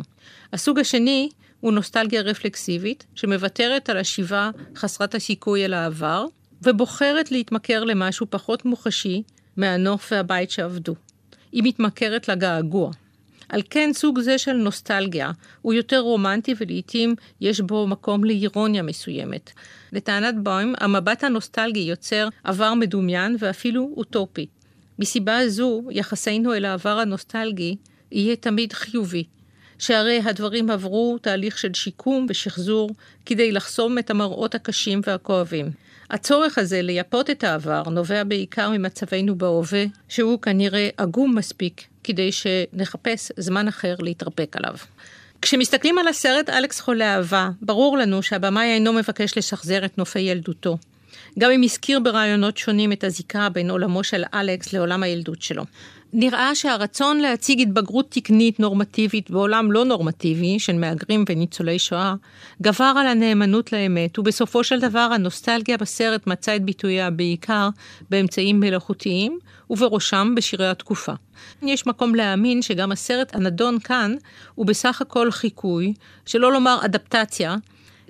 הסוג 0.52 0.78
השני 0.78 1.28
הוא 1.60 1.72
נוסטלגיה 1.72 2.22
רפלקסיבית, 2.22 3.06
שמוותרת 3.14 3.90
על 3.90 3.96
השיבה 3.96 4.50
חסרת 4.76 5.14
הסיכוי 5.14 5.64
אל 5.64 5.74
העבר, 5.74 6.24
ובוחרת 6.62 7.32
להתמכר 7.32 7.84
למשהו 7.84 8.26
פחות 8.30 8.64
מוחשי, 8.64 9.22
מהנוף 9.56 10.12
והבית 10.12 10.50
שעבדו. 10.50 10.94
היא 11.52 11.62
מתמכרת 11.64 12.28
לגעגוע. 12.28 12.90
על 13.48 13.62
כן 13.70 13.90
סוג 13.94 14.20
זה 14.20 14.38
של 14.38 14.52
נוסטלגיה 14.52 15.30
הוא 15.62 15.74
יותר 15.74 16.00
רומנטי 16.00 16.54
ולעיתים 16.60 17.14
יש 17.40 17.60
בו 17.60 17.86
מקום 17.86 18.24
לאירוניה 18.24 18.82
מסוימת. 18.82 19.50
לטענת 19.92 20.34
בוים, 20.42 20.74
המבט 20.78 21.24
הנוסטלגי 21.24 21.80
יוצר 21.80 22.28
עבר 22.44 22.74
מדומיין 22.74 23.36
ואפילו 23.38 23.94
אוטופי. 23.96 24.46
מסיבה 24.98 25.48
זו, 25.48 25.82
יחסנו 25.90 26.54
אל 26.54 26.64
העבר 26.64 26.98
הנוסטלגי 26.98 27.76
יהיה 28.12 28.36
תמיד 28.36 28.72
חיובי. 28.72 29.24
שהרי 29.78 30.20
הדברים 30.24 30.70
עברו 30.70 31.18
תהליך 31.22 31.58
של 31.58 31.74
שיקום 31.74 32.26
ושחזור 32.28 32.90
כדי 33.26 33.52
לחסום 33.52 33.98
את 33.98 34.10
המראות 34.10 34.54
הקשים 34.54 35.00
והכואבים. 35.06 35.70
הצורך 36.10 36.58
הזה 36.58 36.82
לייפות 36.82 37.30
את 37.30 37.44
העבר 37.44 37.82
נובע 37.82 38.24
בעיקר 38.24 38.70
ממצבנו 38.70 39.38
בהווה, 39.38 39.84
שהוא 40.08 40.40
כנראה 40.40 40.88
עגום 40.96 41.36
מספיק 41.36 41.82
כדי 42.04 42.30
שנחפש 42.32 43.32
זמן 43.36 43.68
אחר 43.68 43.94
להתרפק 43.98 44.56
עליו. 44.56 44.74
כשמסתכלים 45.42 45.98
על 45.98 46.08
הסרט 46.08 46.48
אלכס 46.48 46.80
חולה 46.80 47.14
אהבה, 47.14 47.50
ברור 47.62 47.98
לנו 47.98 48.22
שהבמאי 48.22 48.74
אינו 48.74 48.92
מבקש 48.92 49.38
לשחזר 49.38 49.84
את 49.84 49.98
נופי 49.98 50.20
ילדותו. 50.20 50.78
גם 51.38 51.50
אם 51.50 51.62
הזכיר 51.62 52.00
ברעיונות 52.00 52.56
שונים 52.56 52.92
את 52.92 53.04
הזיקה 53.04 53.48
בין 53.48 53.70
עולמו 53.70 54.04
של 54.04 54.24
אלכס 54.34 54.72
לעולם 54.72 55.02
הילדות 55.02 55.42
שלו. 55.42 55.64
נראה 56.12 56.54
שהרצון 56.54 57.18
להציג 57.18 57.60
התבגרות 57.60 58.06
תקנית 58.08 58.60
נורמטיבית 58.60 59.30
בעולם 59.30 59.72
לא 59.72 59.84
נורמטיבי 59.84 60.58
של 60.58 60.78
מהגרים 60.78 61.24
וניצולי 61.28 61.78
שואה, 61.78 62.14
גבר 62.62 62.92
על 62.96 63.06
הנאמנות 63.06 63.72
לאמת, 63.72 64.18
ובסופו 64.18 64.64
של 64.64 64.80
דבר 64.80 65.08
הנוסטלגיה 65.14 65.76
בסרט 65.76 66.26
מצאה 66.26 66.56
את 66.56 66.64
ביטויה 66.64 67.10
בעיקר 67.10 67.68
באמצעים 68.10 68.60
מלאכותיים, 68.60 69.38
ובראשם 69.70 70.34
בשירי 70.36 70.68
התקופה. 70.68 71.12
יש 71.62 71.86
מקום 71.86 72.14
להאמין 72.14 72.62
שגם 72.62 72.92
הסרט 72.92 73.34
הנדון 73.34 73.78
כאן 73.78 74.14
הוא 74.54 74.66
בסך 74.66 75.02
הכל 75.02 75.30
חיקוי, 75.30 75.94
שלא 76.26 76.52
לומר 76.52 76.78
אדפטציה, 76.84 77.56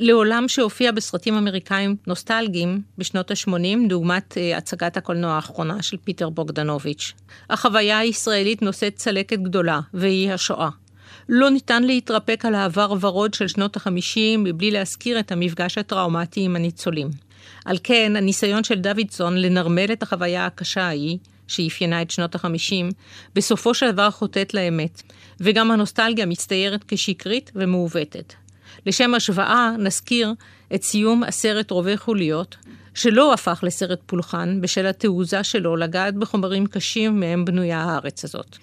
לעולם 0.01 0.49
שהופיע 0.49 0.93
בסרטים 0.93 1.35
אמריקאים 1.35 1.97
נוסטלגיים 2.07 2.83
בשנות 2.99 3.31
ה-80, 3.31 3.89
דוגמת 3.89 4.33
uh, 4.33 4.57
הצגת 4.57 4.97
הקולנוע 4.97 5.33
האחרונה 5.33 5.83
של 5.83 5.97
פיטר 6.05 6.31
בוגדנוביץ'. 6.31 7.13
החוויה 7.51 7.99
הישראלית 7.99 8.63
נושאת 8.63 8.97
צלקת 8.97 9.39
גדולה, 9.39 9.81
והיא 9.95 10.33
השואה. 10.33 10.69
לא 11.29 11.51
ניתן 11.51 11.83
להתרפק 11.83 12.45
על 12.45 12.55
העבר 12.55 12.95
ורוד 13.01 13.35
של 13.35 13.49
שנות 13.49 13.77
ה-50 13.77 14.39
מבלי 14.39 14.71
להזכיר 14.71 15.21
את 15.21 15.33
המפגש 15.33 15.79
הטראומטי 15.79 16.41
עם 16.41 16.57
הניצולים. 16.57 17.11
על 17.65 17.79
כן, 17.83 18.17
הניסיון 18.17 18.65
של 18.65 18.75
דוידסון 18.75 19.37
לנרמל 19.37 19.93
את 19.93 20.03
החוויה 20.03 20.47
הקשה 20.47 20.83
ההיא, 20.83 21.19
שאפיינה 21.49 22.03
את 22.03 22.11
שנות 22.11 22.35
ה-50, 22.35 22.95
בסופו 23.35 23.75
של 23.75 23.91
דבר 23.91 24.11
חוטאת 24.11 24.55
לאמת, 24.55 25.03
וגם 25.41 25.71
הנוסטלגיה 25.71 26.27
מצטיירת 26.27 26.85
כשקרית 26.89 27.53
ומעוותת. 27.55 28.35
לשם 28.87 29.15
השוואה, 29.15 29.71
נזכיר 29.79 30.35
את 30.75 30.83
סיום 30.83 31.25
הסרט 31.25 31.71
רובי 31.71 31.97
חוליות, 31.97 32.57
שלא 32.95 33.35
הפך 33.35 33.61
לסרט 33.63 34.01
פולחן 34.07 34.61
בשל 34.61 34.87
התעוזה 34.87 35.45
שלו 35.45 35.77
לגעת 35.77 36.15
בחומרים 36.15 36.67
קשים 36.67 37.21
מהם 37.21 37.45
בנויה 37.45 37.79
הארץ 37.79 38.25
הזאת. 38.25 38.57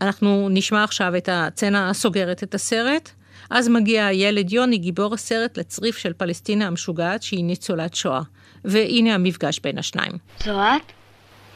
אנחנו 0.00 0.48
נשמע 0.50 0.84
עכשיו 0.84 1.16
את 1.16 1.28
הצצנה 1.32 1.90
הסוגרת 1.90 2.42
את 2.42 2.54
הסרט. 2.54 3.10
אז 3.50 3.68
מגיע 3.68 4.06
הילד 4.06 4.52
יוני, 4.52 4.78
גיבור 4.78 5.14
הסרט, 5.14 5.58
לצריף 5.58 5.98
של 5.98 6.12
פלסטינה 6.12 6.66
המשוגעת, 6.66 7.22
שהיא 7.22 7.44
ניצולת 7.44 7.94
שואה. 7.94 8.20
והנה 8.64 9.14
המפגש 9.14 9.60
בין 9.60 9.78
השניים. 9.78 10.12
זו 10.44 10.60
את? 10.60 10.92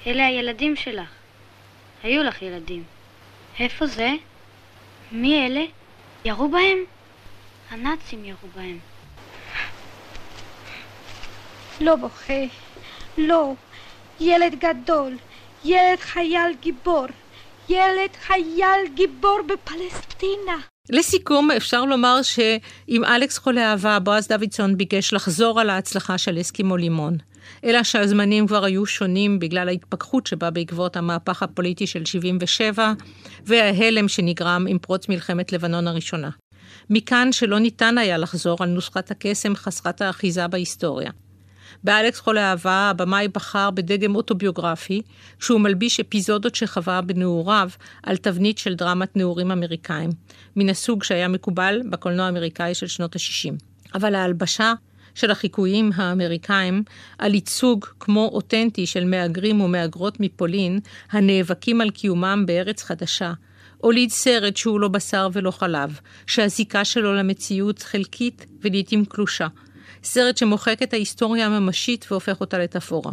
אלה 0.06 0.26
הילדים 0.26 0.76
שלך. 0.76 1.08
היו 2.02 2.22
לך 2.22 2.42
ילדים. 2.42 2.82
איפה 3.60 3.86
זה? 3.86 4.10
מי 5.12 5.46
אלה? 5.46 5.64
ירו 6.24 6.48
בהם? 6.48 6.78
הנאצים 7.70 8.24
ירו 8.24 8.48
בהם. 8.56 8.78
לא 11.80 11.96
בוכה, 11.96 12.42
לא. 13.18 13.54
ילד 14.20 14.54
גדול, 14.54 15.16
ילד 15.64 15.98
חייל 16.00 16.52
גיבור, 16.60 17.06
ילד 17.68 18.16
חייל 18.26 18.94
גיבור 18.94 19.40
בפלסטינה. 19.48 20.56
לסיכום, 20.90 21.50
אפשר 21.50 21.84
לומר 21.84 22.22
שאם 22.22 23.04
אלכס 23.04 23.38
חולה 23.38 23.70
אהבה, 23.70 23.98
בועז 23.98 24.28
דוידסון 24.28 24.76
ביקש 24.76 25.12
לחזור 25.12 25.60
על 25.60 25.70
ההצלחה 25.70 26.18
של 26.18 26.40
אסקימו 26.40 26.76
לימון. 26.76 27.16
אלא 27.64 27.82
שהזמנים 27.82 28.46
כבר 28.46 28.64
היו 28.64 28.86
שונים 28.86 29.38
בגלל 29.38 29.68
ההתפכחות 29.68 30.26
שבא 30.26 30.50
בעקבות 30.50 30.96
המהפך 30.96 31.42
הפוליטי 31.42 31.86
של 31.86 32.04
77 32.04 32.92
וההלם 33.44 34.08
שנגרם 34.08 34.66
עם 34.68 34.78
פרוץ 34.78 35.08
מלחמת 35.08 35.52
לבנון 35.52 35.88
הראשונה. 35.88 36.30
מכאן 36.90 37.32
שלא 37.32 37.58
ניתן 37.58 37.98
היה 37.98 38.18
לחזור 38.18 38.56
על 38.60 38.68
נוסחת 38.68 39.10
הקסם 39.10 39.56
חסרת 39.56 40.02
האחיזה 40.02 40.48
בהיסטוריה. 40.48 41.10
באלכס 41.84 42.20
חולה 42.20 42.50
אהבה, 42.50 42.90
הבמאי 42.90 43.28
בחר 43.28 43.70
בדגם 43.70 44.14
אוטוביוגרפי, 44.14 45.02
שהוא 45.40 45.60
מלביש 45.60 46.00
אפיזודות 46.00 46.54
שחווה 46.54 47.00
בנעוריו 47.00 47.70
על 48.02 48.16
תבנית 48.16 48.58
של 48.58 48.74
דרמת 48.74 49.16
נעורים 49.16 49.50
אמריקאים, 49.50 50.10
מן 50.56 50.68
הסוג 50.68 51.04
שהיה 51.04 51.28
מקובל 51.28 51.80
בקולנוע 51.90 52.26
האמריקאי 52.26 52.74
של 52.74 52.86
שנות 52.86 53.16
ה-60. 53.16 53.54
אבל 53.94 54.14
ההלבשה 54.14 54.72
של 55.14 55.30
החיקויים 55.30 55.90
האמריקאים 55.94 56.82
על 57.18 57.34
ייצוג 57.34 57.86
כמו 58.00 58.30
אותנטי 58.32 58.86
של 58.86 59.04
מהגרים 59.04 59.60
ומהגרות 59.60 60.20
מפולין, 60.20 60.80
הנאבקים 61.10 61.80
על 61.80 61.90
קיומם 61.90 62.44
בארץ 62.46 62.82
חדשה, 62.82 63.32
הוליד 63.78 64.10
סרט 64.10 64.56
שהוא 64.56 64.80
לא 64.80 64.88
בשר 64.88 65.28
ולא 65.32 65.50
חלב, 65.50 66.00
שהזיקה 66.26 66.84
שלו 66.84 67.14
למציאות 67.14 67.82
חלקית 67.82 68.46
ולעיתים 68.62 69.04
קלושה. 69.04 69.46
סרט 70.04 70.36
שמוחק 70.36 70.82
את 70.82 70.92
ההיסטוריה 70.92 71.46
הממשית 71.46 72.06
והופך 72.10 72.40
אותה 72.40 72.58
לתפאורה. 72.58 73.12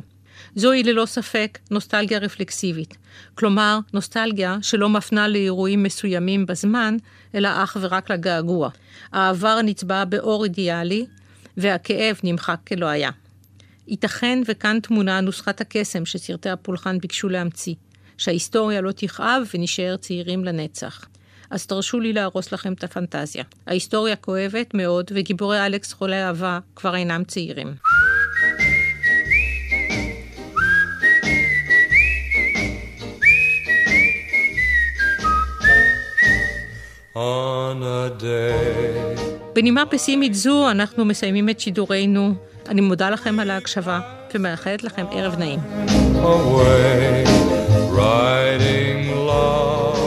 זוהי 0.56 0.84
ללא 0.84 1.06
ספק 1.06 1.60
נוסטלגיה 1.72 2.20
רפלקסיבית. 2.20 2.98
כלומר, 3.36 3.80
נוסטלגיה 3.94 4.58
שלא 4.62 4.90
מפנה 4.90 5.28
לאירועים 5.28 5.84
מסוימים 5.84 6.46
בזמן, 6.46 6.98
אלא 7.36 7.50
אך 7.64 7.78
ורק 7.82 8.12
לגעגוע. 8.12 8.70
העבר 9.12 9.62
נצבע 9.62 10.06
באור 10.06 10.44
אידיאלי, 10.44 11.06
והכאב 11.58 12.20
נמחק 12.24 12.60
כלא 12.68 12.86
היה. 12.86 13.10
ייתכן 13.88 14.40
וכאן 14.48 14.80
תמונה 14.80 15.22
נוסחת 15.22 15.62
הקסם 15.62 16.06
שסרטי 16.06 16.50
הפולחן 16.50 16.98
ביקשו 17.00 17.30
להמציא. 17.30 17.74
שההיסטוריה 18.18 18.82
לא 18.82 18.92
תכאב 18.92 19.44
ונשאר 19.54 19.96
צעירים 19.98 20.46
לנצח. 20.46 21.06
אז 21.50 21.66
תרשו 21.66 22.00
לי 22.00 22.14
להרוס 22.14 22.52
לכם 22.52 22.74
את 22.74 22.84
הפנטזיה. 22.84 23.44
ההיסטוריה 23.68 24.16
כואבת 24.16 24.74
מאוד, 24.74 25.12
וגיבורי 25.16 25.66
אלכס 25.66 25.94
חולי 25.94 26.24
אהבה 26.24 26.60
כבר 26.76 26.96
אינם 26.96 27.24
צעירים. 27.24 27.74
בנימה 39.56 39.86
פסימית 39.86 40.34
זו 40.34 40.72
אנחנו 40.72 41.06
מסיימים 41.06 41.50
את 41.50 41.60
שידורנו. 41.60 42.34
אני 42.68 42.82
מודה 42.82 43.10
לכם 43.10 43.40
על 43.40 43.52
ההקשבה 43.52 44.00
ומאחלת 44.34 44.84
לכם 44.84 45.06
ערב 45.12 45.36
נעים. 45.40 45.60
Away. 46.24 47.63
riding 47.94 49.16
love. 49.16 50.03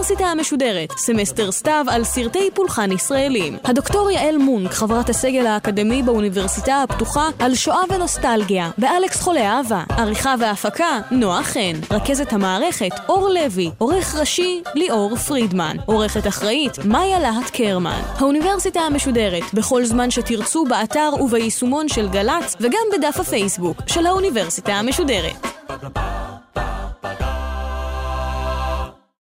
האוניברסיטה 0.00 0.30
המשודרת, 0.30 0.92
סמסטר 0.96 1.52
סתיו 1.52 1.86
על 1.88 2.04
סרטי 2.04 2.50
פולחן 2.54 2.92
ישראלים. 2.92 3.56
הדוקטור 3.64 4.10
יעל 4.10 4.38
מונק, 4.38 4.72
חברת 4.72 5.08
הסגל 5.08 5.46
האקדמי 5.46 6.02
באוניברסיטה 6.02 6.82
הפתוחה, 6.82 7.28
על 7.38 7.54
שואה 7.54 7.80
ונוסטלגיה, 7.90 8.70
ואלכס 8.78 9.20
חולה 9.20 9.40
אהבה. 9.40 9.84
עריכה 9.90 10.34
והפקה, 10.40 11.00
נועה 11.10 11.42
חן. 11.42 11.80
רכזת 11.90 12.32
המערכת, 12.32 12.90
אור 13.08 13.28
לוי. 13.28 13.70
עורך 13.78 14.14
ראשי, 14.14 14.62
ליאור 14.74 15.16
פרידמן. 15.16 15.76
עורכת 15.86 16.26
אחראית, 16.26 16.78
מאיה 16.84 17.18
להט 17.18 17.50
קרמן. 17.52 18.00
האוניברסיטה 18.18 18.80
המשודרת, 18.80 19.54
בכל 19.54 19.84
זמן 19.84 20.10
שתרצו 20.10 20.64
באתר 20.64 21.10
וביישומון 21.20 21.88
של 21.88 22.08
גל"צ, 22.08 22.56
וגם 22.60 22.86
בדף 22.92 23.20
הפייסבוק 23.20 23.76
של 23.86 24.06
האוניברסיטה 24.06 24.72
המשודרת. 24.72 25.46